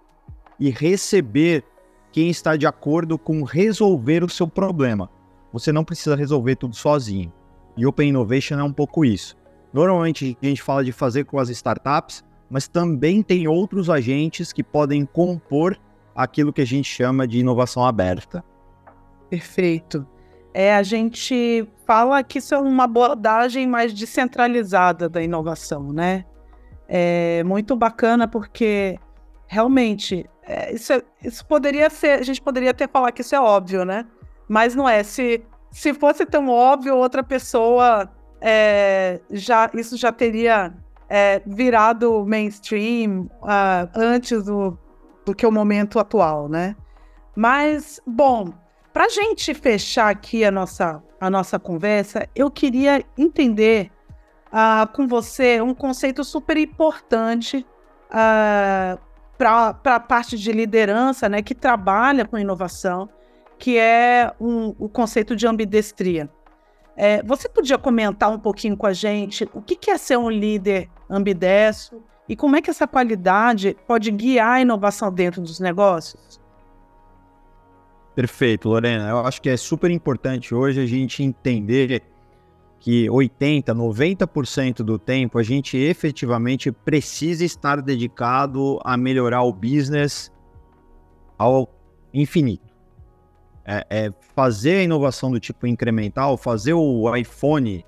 e 0.60 0.70
receber 0.70 1.64
quem 2.12 2.30
está 2.30 2.58
de 2.58 2.68
acordo 2.68 3.18
com 3.18 3.44
resolver 3.44 4.24
o 4.24 4.30
seu 4.30 4.48
problema. 4.48 5.10
Você 5.54 5.72
não 5.72 5.86
precisa 5.86 6.16
resolver 6.16 6.58
tudo 6.58 6.76
sozinho. 6.76 7.32
E 7.78 7.86
Open 7.86 8.10
Innovation 8.10 8.60
é 8.60 8.64
um 8.64 8.74
pouco 8.74 9.06
isso. 9.06 9.38
Normalmente 9.74 10.38
a 10.42 10.46
gente 10.46 10.62
fala 10.62 10.84
de 10.84 10.92
fazer 10.92 11.24
com 11.24 11.40
as 11.40 11.50
startups, 11.50 12.24
mas 12.50 12.68
também 12.68 13.24
tem 13.24 13.48
outros 13.48 13.90
agentes 13.90 14.52
que 14.52 14.64
podem 14.64 15.06
compor 15.06 15.78
aquilo 16.16 16.54
que 16.54 16.62
a 16.62 16.66
gente 16.66 16.90
chama 16.90 17.28
de 17.28 17.40
inovação 17.40 17.86
aberta. 17.86 18.44
Perfeito. 19.30 20.08
É, 20.54 20.74
a 20.74 20.84
gente 20.84 21.68
fala 21.86 22.24
que 22.24 22.40
isso 22.40 22.56
é 22.56 22.58
uma 22.58 22.86
abordagem 22.86 23.68
mais 23.68 23.94
descentralizada 23.94 25.10
da 25.10 25.22
inovação, 25.22 25.92
né? 25.92 26.24
É 26.88 27.44
muito 27.44 27.76
bacana 27.76 28.28
porque 28.28 28.98
realmente 29.48 30.26
é, 30.44 30.74
isso, 30.74 30.94
é, 30.94 31.02
isso 31.24 31.46
poderia 31.46 31.90
ser, 31.90 32.20
a 32.20 32.24
gente 32.24 32.42
poderia 32.42 32.72
até 32.72 32.88
falar 32.88 33.12
que 33.12 33.22
isso 33.22 33.36
é 33.36 33.40
óbvio, 33.40 33.84
né? 33.84 34.06
Mas 34.48 34.76
não 34.76 34.88
é. 34.88 35.04
Se, 35.04 35.44
se 35.72 35.94
fosse 35.94 36.26
tão 36.26 36.48
óbvio, 36.48 36.96
outra 36.96 37.24
pessoa 37.24 38.10
é, 38.40 39.20
já 39.32 39.70
isso 39.74 39.98
já 39.98 40.12
teria 40.12 40.74
é, 41.10 41.42
virado 41.46 42.26
mainstream 42.26 43.30
uh, 43.42 43.90
antes 43.96 44.44
do, 44.44 44.78
do 45.26 45.34
que 45.34 45.46
o 45.46 45.52
momento 45.52 46.00
atual, 46.00 46.48
né? 46.48 46.76
Mas, 47.36 48.00
bom, 48.06 48.54
para 48.94 49.06
a 49.06 49.10
gente 49.10 49.54
fechar 49.54 50.10
aqui 50.10 50.46
a 50.46 50.52
nossa, 50.52 51.04
a 51.20 51.30
nossa 51.30 51.60
conversa, 51.60 52.30
eu 52.36 52.50
queria 52.50 53.04
entender 53.18 53.92
uh, 54.48 54.88
com 54.94 55.08
você 55.08 55.60
um 55.62 55.74
conceito 55.74 56.24
super 56.24 56.56
importante 56.56 57.66
uh, 58.10 59.00
para 59.38 59.78
a 59.84 60.00
parte 60.00 60.38
de 60.38 60.52
liderança, 60.54 61.28
né, 61.28 61.42
que 61.42 61.54
trabalha 61.54 62.24
com 62.24 62.38
inovação, 62.38 63.10
que 63.60 63.78
é 63.78 64.34
um, 64.40 64.74
o 64.80 64.88
conceito 64.88 65.36
de 65.36 65.46
ambidestria. 65.46 66.30
É, 66.96 67.22
você 67.24 67.50
podia 67.50 67.78
comentar 67.78 68.32
um 68.32 68.40
pouquinho 68.40 68.78
com 68.78 68.88
a 68.88 68.94
gente 68.94 69.44
o 69.54 69.62
que, 69.62 69.76
que 69.76 69.92
é 69.92 69.98
ser 69.98 70.18
um 70.18 70.30
líder 70.30 70.90
ambidestro 71.10 72.02
e 72.28 72.36
como 72.36 72.56
é 72.56 72.62
que 72.62 72.70
essa 72.70 72.88
qualidade 72.88 73.78
pode 73.88 74.10
guiar 74.12 74.54
a 74.54 74.62
inovação 74.62 75.12
dentro 75.12 75.42
dos 75.42 75.60
negócios? 75.60 76.40
Perfeito, 78.16 78.70
Lorena. 78.70 79.10
Eu 79.10 79.20
acho 79.20 79.42
que 79.42 79.50
é 79.50 79.58
super 79.58 79.92
importante 79.92 80.56
hoje 80.56 80.82
a 80.82 80.86
gente 80.86 81.22
entender 81.22 82.02
que 82.80 83.10
80, 83.10 83.76
90% 83.76 84.78
do 84.78 84.98
tempo 84.98 85.38
a 85.38 85.44
gente 85.44 85.78
efetivamente 85.78 86.72
precisa 86.72 87.44
estar 87.44 87.82
dedicado 87.82 88.80
a 88.84 88.96
melhorar 88.96 89.44
o 89.44 89.52
business 89.52 90.32
ao 91.38 91.70
infinito. 92.14 92.74
É, 93.66 93.86
é 93.90 94.14
fazer 94.36 94.78
a 94.78 94.84
inovação 94.84 95.32
do 95.32 95.40
tipo 95.40 95.68
incremental, 95.68 96.38
fazer 96.38 96.74
o 96.74 97.14
iPhone 97.16 97.84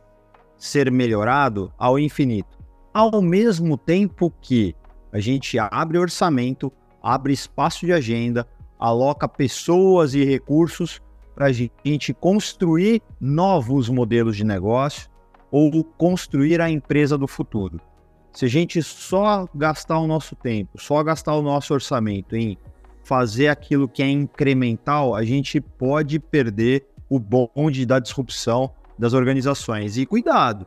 ser 0.57 0.91
melhorado 0.91 1.71
ao 1.77 1.99
infinito. 1.99 2.56
Ao 2.97 3.21
mesmo 3.21 3.77
tempo 3.77 4.33
que 4.41 4.75
a 5.13 5.19
gente 5.19 5.55
abre 5.59 5.99
orçamento, 5.99 6.73
abre 6.99 7.31
espaço 7.31 7.85
de 7.85 7.93
agenda, 7.93 8.47
aloca 8.79 9.27
pessoas 9.27 10.15
e 10.15 10.23
recursos 10.23 10.99
para 11.35 11.45
a 11.45 11.51
gente 11.51 12.11
construir 12.11 13.03
novos 13.21 13.87
modelos 13.87 14.35
de 14.35 14.43
negócio 14.43 15.11
ou 15.51 15.83
construir 15.83 16.59
a 16.59 16.71
empresa 16.71 17.15
do 17.19 17.27
futuro. 17.27 17.79
Se 18.33 18.45
a 18.45 18.49
gente 18.49 18.81
só 18.81 19.47
gastar 19.53 19.99
o 19.99 20.07
nosso 20.07 20.35
tempo, 20.35 20.81
só 20.81 21.03
gastar 21.03 21.35
o 21.35 21.43
nosso 21.43 21.75
orçamento 21.75 22.35
em 22.35 22.57
fazer 23.03 23.49
aquilo 23.49 23.87
que 23.87 24.01
é 24.01 24.09
incremental, 24.09 25.13
a 25.13 25.23
gente 25.23 25.61
pode 25.61 26.17
perder 26.17 26.87
o 27.07 27.19
bonde 27.19 27.85
da 27.85 27.99
disrupção 27.99 28.71
das 28.97 29.13
organizações. 29.13 29.99
E 29.99 30.05
cuidado, 30.07 30.65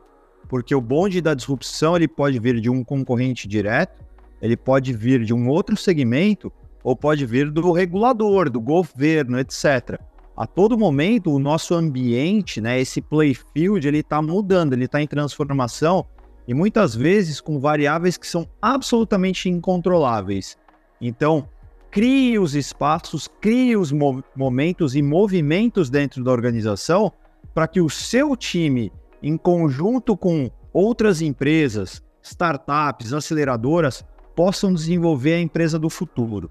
porque 0.51 0.75
o 0.75 0.79
bonde 0.81 1.19
da 1.19 1.33
disrupção 1.33 1.95
ele 1.95 2.07
pode 2.07 2.37
vir 2.37 2.61
de 2.61 2.69
um 2.69 2.83
concorrente 2.83 3.47
direto, 3.47 4.03
ele 4.39 4.55
pode 4.55 4.93
vir 4.93 5.25
de 5.25 5.33
um 5.33 5.49
outro 5.49 5.75
segmento, 5.75 6.53
ou 6.83 6.95
pode 6.95 7.25
vir 7.25 7.49
do 7.49 7.71
regulador, 7.71 8.51
do 8.51 8.61
governo, 8.61 9.39
etc 9.39 9.99
a 10.41 10.47
todo 10.47 10.75
momento 10.75 11.31
o 11.31 11.37
nosso 11.37 11.75
ambiente, 11.75 12.61
né, 12.61 12.79
esse 12.79 12.99
playfield, 12.99 13.87
ele 13.87 13.99
está 13.99 14.21
mudando, 14.21 14.73
ele 14.73 14.85
está 14.85 15.01
em 15.01 15.05
transformação 15.05 16.05
e 16.47 16.53
muitas 16.53 16.95
vezes 16.95 17.39
com 17.39 17.59
variáveis 17.59 18.17
que 18.17 18.25
são 18.25 18.47
absolutamente 18.61 19.49
incontroláveis. 19.49 20.57
Então, 20.99 21.47
crie 21.91 22.39
os 22.39 22.55
espaços, 22.55 23.29
crie 23.39 23.77
os 23.77 23.91
mo 23.91 24.23
momentos 24.35 24.95
e 24.95 25.01
movimentos 25.03 25.91
dentro 25.91 26.23
da 26.23 26.31
organização 26.31 27.11
para 27.53 27.67
que 27.67 27.79
o 27.79 27.89
seu 27.89 28.35
time, 28.35 28.91
em 29.21 29.37
conjunto 29.37 30.17
com 30.17 30.49
outras 30.73 31.21
empresas, 31.21 32.01
startups, 32.21 33.13
aceleradoras, 33.13 34.05
possam 34.35 34.73
desenvolver 34.73 35.33
a 35.33 35.39
empresa 35.39 35.77
do 35.77 35.89
futuro. 35.89 36.49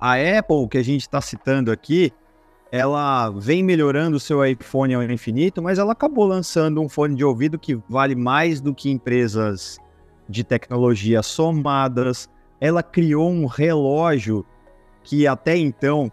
A 0.00 0.14
Apple, 0.14 0.68
que 0.68 0.78
a 0.78 0.82
gente 0.82 1.02
está 1.02 1.20
citando 1.20 1.72
aqui, 1.72 2.12
ela 2.70 3.30
vem 3.30 3.62
melhorando 3.62 4.16
o 4.16 4.20
seu 4.20 4.44
iPhone 4.44 4.94
ao 4.94 5.02
infinito, 5.02 5.62
mas 5.62 5.78
ela 5.78 5.92
acabou 5.92 6.26
lançando 6.26 6.80
um 6.80 6.88
fone 6.88 7.14
de 7.14 7.24
ouvido 7.24 7.58
que 7.58 7.80
vale 7.88 8.14
mais 8.14 8.60
do 8.60 8.74
que 8.74 8.90
empresas 8.90 9.78
de 10.28 10.44
tecnologia 10.44 11.22
somadas. 11.22 12.28
Ela 12.60 12.82
criou 12.82 13.30
um 13.30 13.46
relógio 13.46 14.44
que 15.02 15.26
até 15.26 15.56
então 15.56 16.12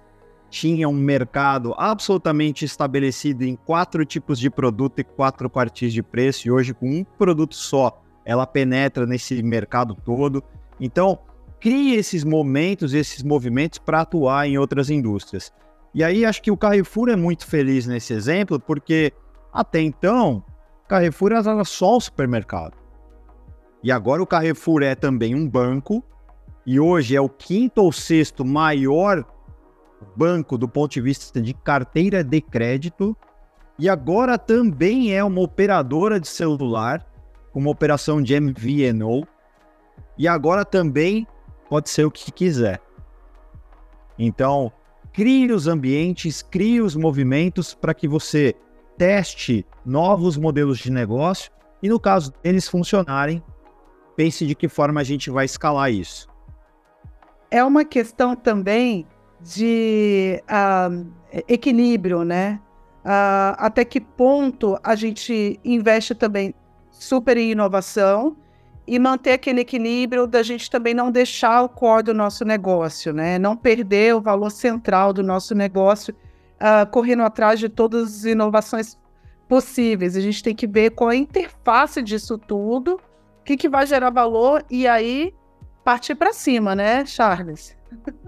tinha 0.56 0.88
um 0.88 0.94
mercado 0.94 1.76
absolutamente 1.78 2.63
estabelecido 2.63 3.44
em 3.44 3.58
quatro 3.58 4.06
tipos 4.06 4.39
de 4.39 4.50
produto 4.50 5.00
e 5.00 5.04
quatro 5.04 5.50
quartis 5.50 5.91
de 5.91 6.02
preço, 6.02 6.48
e 6.48 6.52
hoje 6.52 6.74
com 6.74 6.89
um 6.89 7.04
produto 7.04 7.54
só 7.54 8.02
ela 8.24 8.48
penetra 8.48 9.06
nesse 9.06 9.44
mercado 9.44 9.94
todo. 9.94 10.41
Então, 10.80 11.20
crie 11.60 11.96
esses 11.96 12.24
momentos, 12.24 12.94
esses 12.94 13.22
movimentos 13.22 13.80
para 13.80 14.00
atuar 14.00 14.48
em 14.48 14.58
outras 14.58 14.89
indústrias. 14.89 15.52
E 15.94 16.02
aí 16.02 16.24
acho 16.24 16.41
que 16.41 16.52
o 16.52 16.56
Carrefour 16.56 17.10
é 17.10 17.18
muito 17.18 17.46
feliz 17.46 17.86
nesse 17.86 18.13
exemplo, 18.13 18.58
porque 18.58 19.12
até 19.52 19.82
então, 19.82 20.41
Carrefour 20.88 21.34
era 21.34 21.65
só 21.65 21.98
um 21.98 22.00
supermercado. 22.00 22.78
E 23.84 23.91
agora 23.91 24.24
o 24.24 24.28
Carrefour 24.28 24.84
é 24.84 24.96
também 24.96 25.36
um 25.36 25.50
banco, 25.50 26.02
e 26.65 26.80
hoje 26.80 27.13
é 27.13 27.20
o 27.20 27.28
quinto 27.28 27.82
ou 27.82 27.91
sexto 27.91 28.46
maior 28.46 29.35
banco 30.15 30.58
do 30.58 30.68
ponto 30.68 30.91
de 30.91 31.02
vista 31.02 31.41
de 31.41 31.54
carteira 31.54 32.24
de 32.24 32.41
crédito, 32.41 33.15
e 33.78 33.89
agora 33.89 34.38
também 34.38 35.13
é 35.13 35.24
uma 35.24 35.41
operadora 35.41 36.20
de 36.20 36.28
celular, 36.28 37.06
uma 37.54 37.70
operação 37.70 38.22
de 38.22 38.39
MVNO, 38.39 39.28
e 40.18 40.28
agora 40.28 40.63
também 40.63 41.28
pode 41.70 41.89
ser 41.89 42.06
o 42.06 42.12
que 42.12 42.32
quiser. 42.32 42.82
Então, 44.18 44.72
crie 45.12 45.52
os 45.52 45.68
ambientes, 45.68 46.41
crie 46.41 46.82
os 46.82 46.96
movimentos 46.96 47.74
para 47.74 47.94
que 47.94 48.08
você 48.08 48.56
teste 48.98 49.65
novos 49.86 50.38
modelos 50.38 50.78
de 50.78 50.91
negócio 50.91 51.52
e, 51.82 51.89
no 51.89 52.00
caso 52.00 52.34
deles 52.41 52.68
funcionarem, 52.68 53.44
pense 54.15 54.46
de 54.48 54.56
que 54.56 54.70
forma 54.70 55.02
a 55.02 55.04
gente 55.04 55.30
vai 55.30 55.46
escalar 55.46 55.91
isso. 55.91 56.28
É 57.52 57.63
uma 57.63 57.84
questão 57.86 58.36
também 58.36 59.06
de 59.41 60.41
uh, 60.43 61.06
equilíbrio, 61.48 62.24
né? 62.24 62.60
Uh, 63.04 63.54
até 63.58 63.86
que 63.86 64.02
ponto 64.02 64.78
a 64.84 64.95
gente 64.95 65.60
investe 65.63 66.15
também 66.15 66.56
super 66.89 67.38
em 67.38 67.52
inovação 67.52 68.36
e 68.88 68.98
manter 69.00 69.34
aquele 69.34 69.62
equilíbrio 69.62 70.28
da 70.28 70.43
gente 70.43 70.69
também 70.69 70.93
não 70.93 71.12
deixar 71.12 71.63
o 71.63 71.69
core 71.69 72.04
do 72.04 72.13
nosso 72.13 72.45
negócio, 72.45 73.13
né? 73.13 73.38
Não 73.38 73.56
perder 73.56 74.15
o 74.15 74.21
valor 74.21 74.50
central 74.50 75.12
do 75.12 75.24
nosso 75.24 75.54
negócio, 75.56 76.15
uh, 76.56 76.89
correndo 76.89 77.24
atrás 77.24 77.60
de 77.60 77.69
todas 77.69 78.19
as 78.19 78.26
inovações 78.26 78.98
possíveis. 79.48 80.15
A 80.15 80.21
gente 80.21 80.41
tem 80.41 80.56
que 80.56 80.67
ver 80.67 80.91
qual 80.91 81.10
a 81.10 81.15
interface 81.15 82.02
disso 82.02 82.38
tudo, 82.38 83.00
o 83.41 83.43
que, 83.43 83.58
que 83.58 83.69
vai 83.69 83.86
gerar 83.86 84.10
valor 84.10 84.63
e 84.69 84.88
aí 84.88 85.34
partir 85.84 86.15
para 86.15 86.34
cima, 86.34 86.76
né, 86.76 87.06
Charles? 87.06 87.76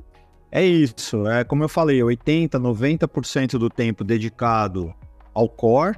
É 0.58 0.66
isso, 0.66 1.28
é 1.28 1.44
como 1.44 1.64
eu 1.64 1.70
falei, 1.70 2.02
80, 2.02 2.60
90% 2.60 3.60
do 3.60 3.70
tempo 3.70 4.04
dedicado 4.04 4.92
ao 5.32 5.48
core, 5.48 5.96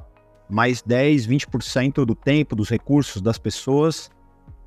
mais 0.49 0.81
10, 0.81 1.25
20% 1.27 2.03
do 2.03 2.13
tempo, 2.13 2.57
dos 2.57 2.67
recursos 2.67 3.21
das 3.21 3.37
pessoas 3.37 4.11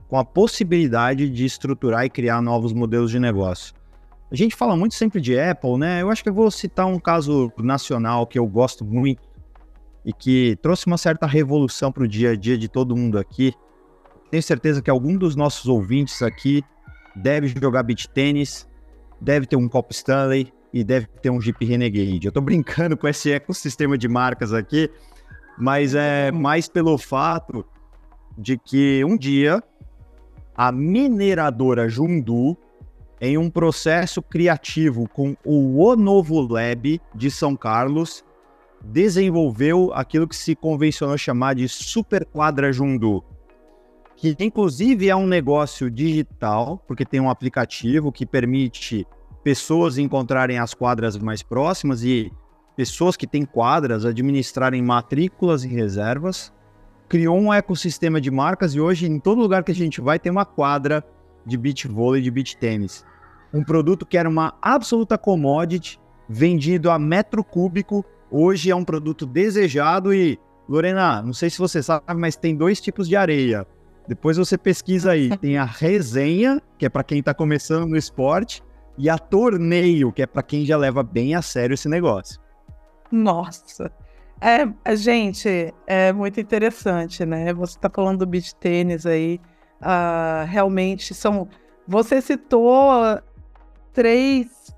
com 0.08 0.16
a 0.16 0.24
possibilidade 0.24 1.28
de 1.28 1.44
estruturar 1.44 2.06
e 2.06 2.08
criar 2.08 2.40
novos 2.40 2.72
modelos 2.72 3.10
de 3.10 3.20
negócio. 3.20 3.74
A 4.30 4.34
gente 4.34 4.56
fala 4.56 4.74
muito 4.74 4.94
sempre 4.94 5.20
de 5.20 5.38
Apple, 5.38 5.76
né? 5.76 6.00
Eu 6.00 6.08
acho 6.08 6.22
que 6.22 6.30
eu 6.30 6.34
vou 6.34 6.50
citar 6.50 6.86
um 6.86 6.98
caso 6.98 7.52
nacional 7.58 8.26
que 8.26 8.38
eu 8.38 8.46
gosto 8.46 8.86
muito 8.86 9.28
e 10.06 10.12
que 10.14 10.56
trouxe 10.62 10.86
uma 10.86 10.96
certa 10.96 11.26
revolução 11.26 11.92
para 11.92 12.04
o 12.04 12.08
dia 12.08 12.30
a 12.30 12.34
dia 12.34 12.56
de 12.56 12.66
todo 12.66 12.96
mundo 12.96 13.18
aqui. 13.18 13.52
Tenho 14.30 14.42
certeza 14.42 14.80
que 14.80 14.88
algum 14.88 15.18
dos 15.18 15.36
nossos 15.36 15.66
ouvintes 15.66 16.22
aqui 16.22 16.64
deve 17.14 17.48
jogar 17.48 17.82
beach 17.82 18.08
tênis, 18.08 18.66
deve 19.22 19.46
ter 19.46 19.56
um 19.56 19.68
Copo 19.68 19.92
Stanley 19.92 20.52
e 20.72 20.82
deve 20.82 21.06
ter 21.06 21.30
um 21.30 21.40
Jeep 21.40 21.64
Renegade. 21.64 22.26
Eu 22.26 22.30
estou 22.30 22.42
brincando 22.42 22.96
com 22.96 23.06
esse 23.06 23.30
ecossistema 23.30 23.96
de 23.96 24.08
marcas 24.08 24.52
aqui, 24.52 24.90
mas 25.56 25.94
é 25.94 26.32
mais 26.32 26.68
pelo 26.68 26.98
fato 26.98 27.64
de 28.36 28.58
que 28.58 29.04
um 29.04 29.16
dia 29.16 29.62
a 30.54 30.72
mineradora 30.72 31.88
Jundu, 31.88 32.56
em 33.20 33.38
um 33.38 33.48
processo 33.48 34.20
criativo 34.20 35.08
com 35.08 35.36
o 35.44 35.80
O 35.82 35.94
Novo 35.94 36.40
Lab 36.40 37.00
de 37.14 37.30
São 37.30 37.54
Carlos, 37.54 38.24
desenvolveu 38.84 39.92
aquilo 39.94 40.26
que 40.26 40.34
se 40.34 40.56
convencionou 40.56 41.16
chamar 41.16 41.54
de 41.54 41.68
Super 41.68 42.24
Quadra 42.26 42.72
Jundu, 42.72 43.22
que 44.22 44.36
inclusive 44.38 45.08
é 45.08 45.16
um 45.16 45.26
negócio 45.26 45.90
digital, 45.90 46.80
porque 46.86 47.04
tem 47.04 47.18
um 47.18 47.28
aplicativo 47.28 48.12
que 48.12 48.24
permite 48.24 49.04
pessoas 49.42 49.98
encontrarem 49.98 50.60
as 50.60 50.72
quadras 50.72 51.18
mais 51.18 51.42
próximas 51.42 52.04
e 52.04 52.30
pessoas 52.76 53.16
que 53.16 53.26
têm 53.26 53.44
quadras 53.44 54.04
administrarem 54.04 54.80
matrículas 54.80 55.64
e 55.64 55.68
reservas 55.68 56.52
criou 57.08 57.36
um 57.36 57.52
ecossistema 57.52 58.20
de 58.20 58.30
marcas 58.30 58.76
e 58.76 58.80
hoje 58.80 59.06
em 59.06 59.18
todo 59.18 59.40
lugar 59.40 59.64
que 59.64 59.72
a 59.72 59.74
gente 59.74 60.00
vai 60.00 60.20
tem 60.20 60.30
uma 60.30 60.46
quadra 60.46 61.04
de 61.44 61.56
beach 61.56 61.88
vôlei, 61.88 62.22
de 62.22 62.30
beach 62.30 62.56
tênis. 62.56 63.04
Um 63.52 63.64
produto 63.64 64.06
que 64.06 64.16
era 64.16 64.28
uma 64.28 64.54
absoluta 64.62 65.18
commodity, 65.18 66.00
vendido 66.28 66.92
a 66.92 66.98
metro 66.98 67.42
cúbico, 67.42 68.04
hoje 68.30 68.70
é 68.70 68.76
um 68.76 68.84
produto 68.84 69.26
desejado 69.26 70.14
e, 70.14 70.38
Lorena, 70.68 71.20
não 71.22 71.32
sei 71.32 71.50
se 71.50 71.58
você 71.58 71.82
sabe, 71.82 72.04
mas 72.14 72.36
tem 72.36 72.54
dois 72.54 72.80
tipos 72.80 73.08
de 73.08 73.16
areia. 73.16 73.66
Depois 74.06 74.36
você 74.36 74.58
pesquisa 74.58 75.12
aí, 75.12 75.36
tem 75.38 75.56
a 75.56 75.64
resenha, 75.64 76.60
que 76.78 76.86
é 76.86 76.88
para 76.88 77.04
quem 77.04 77.20
está 77.20 77.32
começando 77.32 77.86
no 77.88 77.96
esporte, 77.96 78.62
e 78.98 79.08
a 79.08 79.18
torneio, 79.18 80.12
que 80.12 80.22
é 80.22 80.26
para 80.26 80.42
quem 80.42 80.64
já 80.66 80.76
leva 80.76 81.02
bem 81.02 81.34
a 81.34 81.42
sério 81.42 81.74
esse 81.74 81.88
negócio. 81.88 82.40
Nossa, 83.10 83.90
é, 84.40 84.96
gente, 84.96 85.72
é 85.86 86.12
muito 86.12 86.40
interessante, 86.40 87.24
né? 87.24 87.52
Você 87.54 87.76
está 87.76 87.88
falando 87.88 88.18
do 88.18 88.26
beach 88.26 88.54
tênis 88.56 89.06
aí. 89.06 89.40
Uh, 89.80 90.46
realmente 90.46 91.14
são. 91.14 91.48
Você 91.86 92.20
citou 92.20 93.20
três 93.92 94.74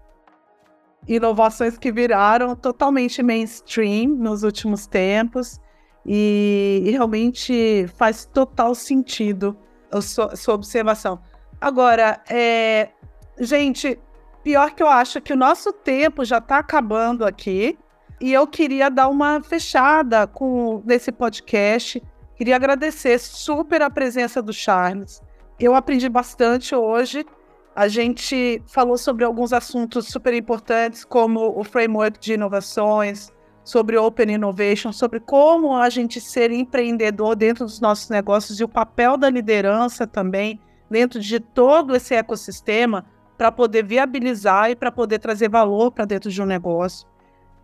inovações 1.08 1.78
que 1.78 1.90
viraram 1.90 2.54
totalmente 2.54 3.22
mainstream 3.22 4.08
nos 4.08 4.42
últimos 4.42 4.86
tempos 4.86 5.60
e, 6.06 6.82
e 6.84 6.90
realmente 6.90 7.86
faz 7.96 8.24
total 8.24 8.74
sentido 8.74 9.56
a 9.90 10.00
sua, 10.00 10.32
a 10.32 10.36
sua 10.36 10.54
observação. 10.54 11.20
Agora, 11.60 12.20
é, 12.28 12.90
gente, 13.38 13.98
pior 14.42 14.72
que 14.72 14.82
eu 14.82 14.88
acho 14.88 15.20
que 15.20 15.32
o 15.32 15.36
nosso 15.36 15.72
tempo 15.72 16.24
já 16.24 16.38
está 16.38 16.58
acabando 16.58 17.24
aqui. 17.24 17.78
E 18.20 18.32
eu 18.32 18.46
queria 18.46 18.88
dar 18.88 19.08
uma 19.08 19.42
fechada 19.42 20.26
com 20.26 20.82
nesse 20.84 21.10
podcast. 21.10 22.02
Queria 22.36 22.56
agradecer 22.56 23.18
super 23.18 23.82
a 23.82 23.90
presença 23.90 24.40
do 24.40 24.52
Charles. 24.52 25.22
Eu 25.58 25.74
aprendi 25.74 26.08
bastante 26.08 26.74
hoje. 26.74 27.24
A 27.74 27.88
gente 27.88 28.62
falou 28.66 28.96
sobre 28.96 29.24
alguns 29.24 29.52
assuntos 29.52 30.06
super 30.06 30.32
importantes, 30.32 31.04
como 31.04 31.58
o 31.58 31.64
framework 31.64 32.20
de 32.20 32.34
inovações, 32.34 33.32
sobre 33.64 33.96
Open 33.96 34.30
Innovation, 34.30 34.92
sobre 34.92 35.18
como 35.18 35.74
a 35.74 35.88
gente 35.88 36.20
ser 36.20 36.52
empreendedor 36.52 37.34
dentro 37.34 37.64
dos 37.64 37.80
nossos 37.80 38.10
negócios 38.10 38.60
e 38.60 38.64
o 38.64 38.68
papel 38.68 39.16
da 39.16 39.30
liderança 39.30 40.06
também 40.06 40.60
dentro 40.90 41.18
de 41.18 41.40
todo 41.40 41.96
esse 41.96 42.14
ecossistema 42.14 43.06
para 43.38 43.50
poder 43.50 43.84
viabilizar 43.84 44.70
e 44.70 44.76
para 44.76 44.92
poder 44.92 45.18
trazer 45.18 45.48
valor 45.48 45.90
para 45.90 46.04
dentro 46.04 46.30
de 46.30 46.40
um 46.40 46.46
negócio. 46.46 47.08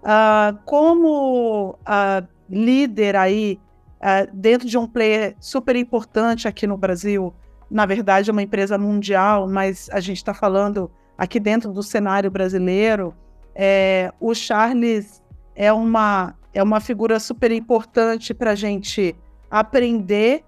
Uh, 0.03 0.59
como 0.65 1.79
uh, 1.81 2.27
líder 2.49 3.15
aí, 3.15 3.61
uh, 4.01 4.29
dentro 4.33 4.67
de 4.67 4.79
um 4.79 4.87
player 4.87 5.37
super 5.39 5.77
importante 5.77 6.49
aqui 6.49 6.67
no 6.67 6.79
Brasil, 6.79 7.33
na 7.71 7.85
verdade 7.85 8.31
é 8.31 8.33
uma 8.33 8.43
empresa 8.43 8.79
mundial, 8.79 9.47
mas 9.47 9.89
a 9.93 10.01
gente 10.01 10.17
está 10.17 10.33
falando 10.33 10.91
aqui 11.17 11.39
dentro 11.39 11.71
do 11.71 11.83
cenário 11.83 12.31
brasileiro, 12.31 13.15
é, 13.55 14.11
o 14.19 14.35
Charles 14.35 15.23
é 15.55 15.73
uma, 15.73 16.35
é 16.53 16.63
uma 16.63 16.81
figura 16.81 17.21
super 17.21 17.51
importante 17.51 18.33
para 18.35 18.53
a 18.53 18.55
gente 18.55 19.15
aprender. 19.51 20.45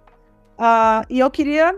e 1.11 1.19
eu 1.19 1.31
queria 1.31 1.77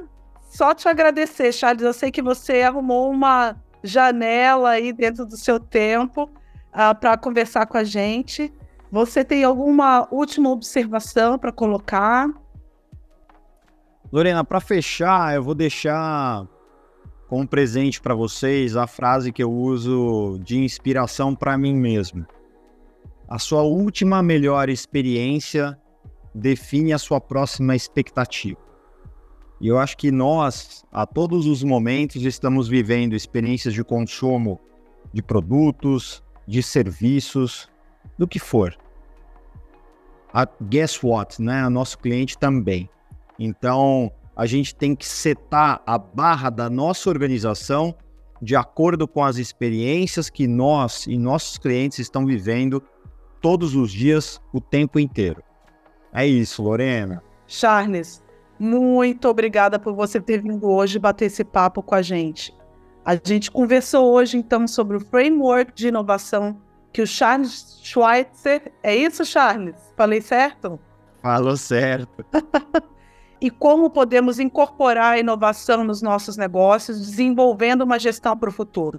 só 0.55 0.73
te 0.73 0.89
agradecer, 0.89 1.53
Charles. 1.53 1.83
Eu 1.83 1.93
sei 1.93 2.13
que 2.13 2.23
você 2.23 2.63
arrumou 2.63 3.11
uma 3.11 3.57
janela 3.83 4.71
aí 4.71 4.93
dentro 4.93 5.27
do 5.27 5.37
seu 5.37 5.59
tempo 5.59 6.25
uh, 6.25 6.31
ah, 6.73 6.95
para 6.95 7.17
conversar 7.17 7.67
com 7.67 7.77
a 7.77 7.83
gente. 7.83 8.53
Você 8.91 9.25
tem 9.25 9.43
alguma 9.43 10.07
última 10.13 10.51
observação 10.51 11.37
para 11.37 11.51
colocar? 11.51 12.29
Lorena, 14.13 14.45
para 14.45 14.61
fechar, 14.61 15.35
eu 15.35 15.43
vou 15.43 15.57
deixar 15.57 16.47
como 17.29 17.49
presente 17.49 18.01
para 18.01 18.15
vocês 18.15 18.77
a 18.77 18.87
frase 18.87 19.33
que 19.33 19.43
eu 19.43 19.51
uso 19.51 20.39
de 20.45 20.59
inspiração 20.63 21.35
para 21.35 21.59
mim 21.59 21.75
mesmo. 21.75 22.25
A 23.29 23.39
sua 23.39 23.63
última 23.63 24.23
melhor 24.23 24.69
experiência 24.69 25.79
define 26.35 26.93
a 26.93 26.99
sua 26.99 27.21
próxima 27.21 27.75
expectativa. 27.75 28.59
E 29.61 29.69
eu 29.69 29.79
acho 29.79 29.97
que 29.97 30.11
nós, 30.11 30.85
a 30.93 31.07
todos 31.07 31.47
os 31.47 31.63
momentos, 31.63 32.23
estamos 32.23 32.69
vivendo 32.69 33.15
experiências 33.15 33.73
de 33.73 33.83
consumo 33.83 34.61
de 35.13 35.23
produtos, 35.23 36.23
de 36.47 36.63
serviços, 36.63 37.69
do 38.19 38.27
que 38.27 38.39
for. 38.39 38.77
A, 40.33 40.47
guess 40.63 41.03
what, 41.03 41.41
né? 41.41 41.67
O 41.67 41.71
nosso 41.71 41.99
cliente 41.99 42.37
também. 42.37 42.91
Então, 43.39 44.13
a 44.37 44.45
gente 44.45 44.75
tem 44.75 44.95
que 44.95 45.07
setar 45.07 45.81
a 45.87 45.97
barra 45.97 46.51
da 46.51 46.69
nossa 46.69 47.09
organização 47.09 47.95
de 48.43 48.57
acordo 48.57 49.07
com 49.09 49.25
as 49.25 49.37
experiências 49.37 50.29
que 50.29 50.47
nós 50.47 51.07
e 51.07 51.17
nossos 51.17 51.57
clientes 51.57 51.99
estão 52.01 52.27
vivendo 52.27 52.83
todos 53.45 53.77
os 53.77 53.93
dias, 53.93 54.41
o 54.55 54.59
tempo 54.59 54.99
inteiro. 54.99 55.43
É 56.15 56.27
isso, 56.27 56.63
Lorena. 56.63 57.23
Charles, 57.47 58.25
muito 58.59 59.29
obrigada 59.29 59.79
por 59.79 59.93
você 59.93 60.19
ter 60.19 60.41
vindo 60.41 60.67
hoje 60.67 60.99
bater 60.99 61.27
esse 61.27 61.45
papo 61.45 61.83
com 61.83 61.95
a 61.95 62.01
gente. 62.01 62.57
A 63.05 63.17
gente 63.23 63.51
conversou 63.51 64.15
hoje, 64.15 64.39
então, 64.39 64.67
sobre 64.67 64.97
o 64.97 65.01
framework 65.01 65.75
de 65.75 65.89
inovação 65.89 66.59
que 66.91 67.03
o 67.03 67.07
Charles 67.07 67.81
Schweitzer. 67.83 68.73
É 68.83 68.97
isso, 68.97 69.27
Charles? 69.27 69.93
Falei 69.95 70.23
certo? 70.23 70.81
Falou 71.21 71.59
certo. 71.59 72.25
e 73.43 73.51
como 73.51 73.91
podemos 73.91 74.41
incorporar 74.41 75.13
a 75.13 75.19
inovação 75.19 75.85
nos 75.85 76.01
nossos 76.01 76.39
negócios, 76.39 76.99
desenvolvendo 76.99 77.83
uma 77.83 77.99
gestão 77.99 78.35
para 78.39 78.49
o 78.49 78.53
futuro. 78.53 78.99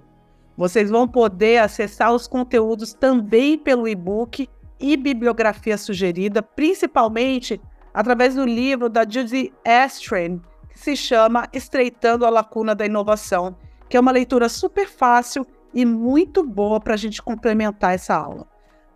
Vocês 0.56 0.90
vão 0.90 1.06
poder 1.06 1.58
acessar 1.58 2.12
os 2.12 2.26
conteúdos 2.26 2.94
também 2.94 3.58
pelo 3.58 3.86
e-book 3.86 4.48
e 4.80 4.96
bibliografia 4.96 5.76
sugerida, 5.76 6.42
principalmente 6.42 7.60
através 7.92 8.34
do 8.34 8.44
livro 8.44 8.88
da 8.88 9.08
Judy 9.08 9.52
Astrin, 9.64 10.40
que 10.70 10.78
se 10.78 10.96
chama 10.96 11.48
Estreitando 11.52 12.24
a 12.24 12.30
Lacuna 12.30 12.74
da 12.74 12.86
Inovação, 12.86 13.56
que 13.88 13.96
é 13.96 14.00
uma 14.00 14.12
leitura 14.12 14.48
super 14.48 14.88
fácil 14.88 15.46
e 15.72 15.84
muito 15.84 16.42
boa 16.42 16.80
para 16.80 16.94
a 16.94 16.96
gente 16.96 17.22
complementar 17.22 17.94
essa 17.94 18.14
aula. 18.14 18.46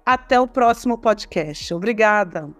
Até 0.05 0.40
o 0.40 0.49
próximo 0.49 0.99
podcast. 0.99 1.73
Obrigada! 1.75 2.60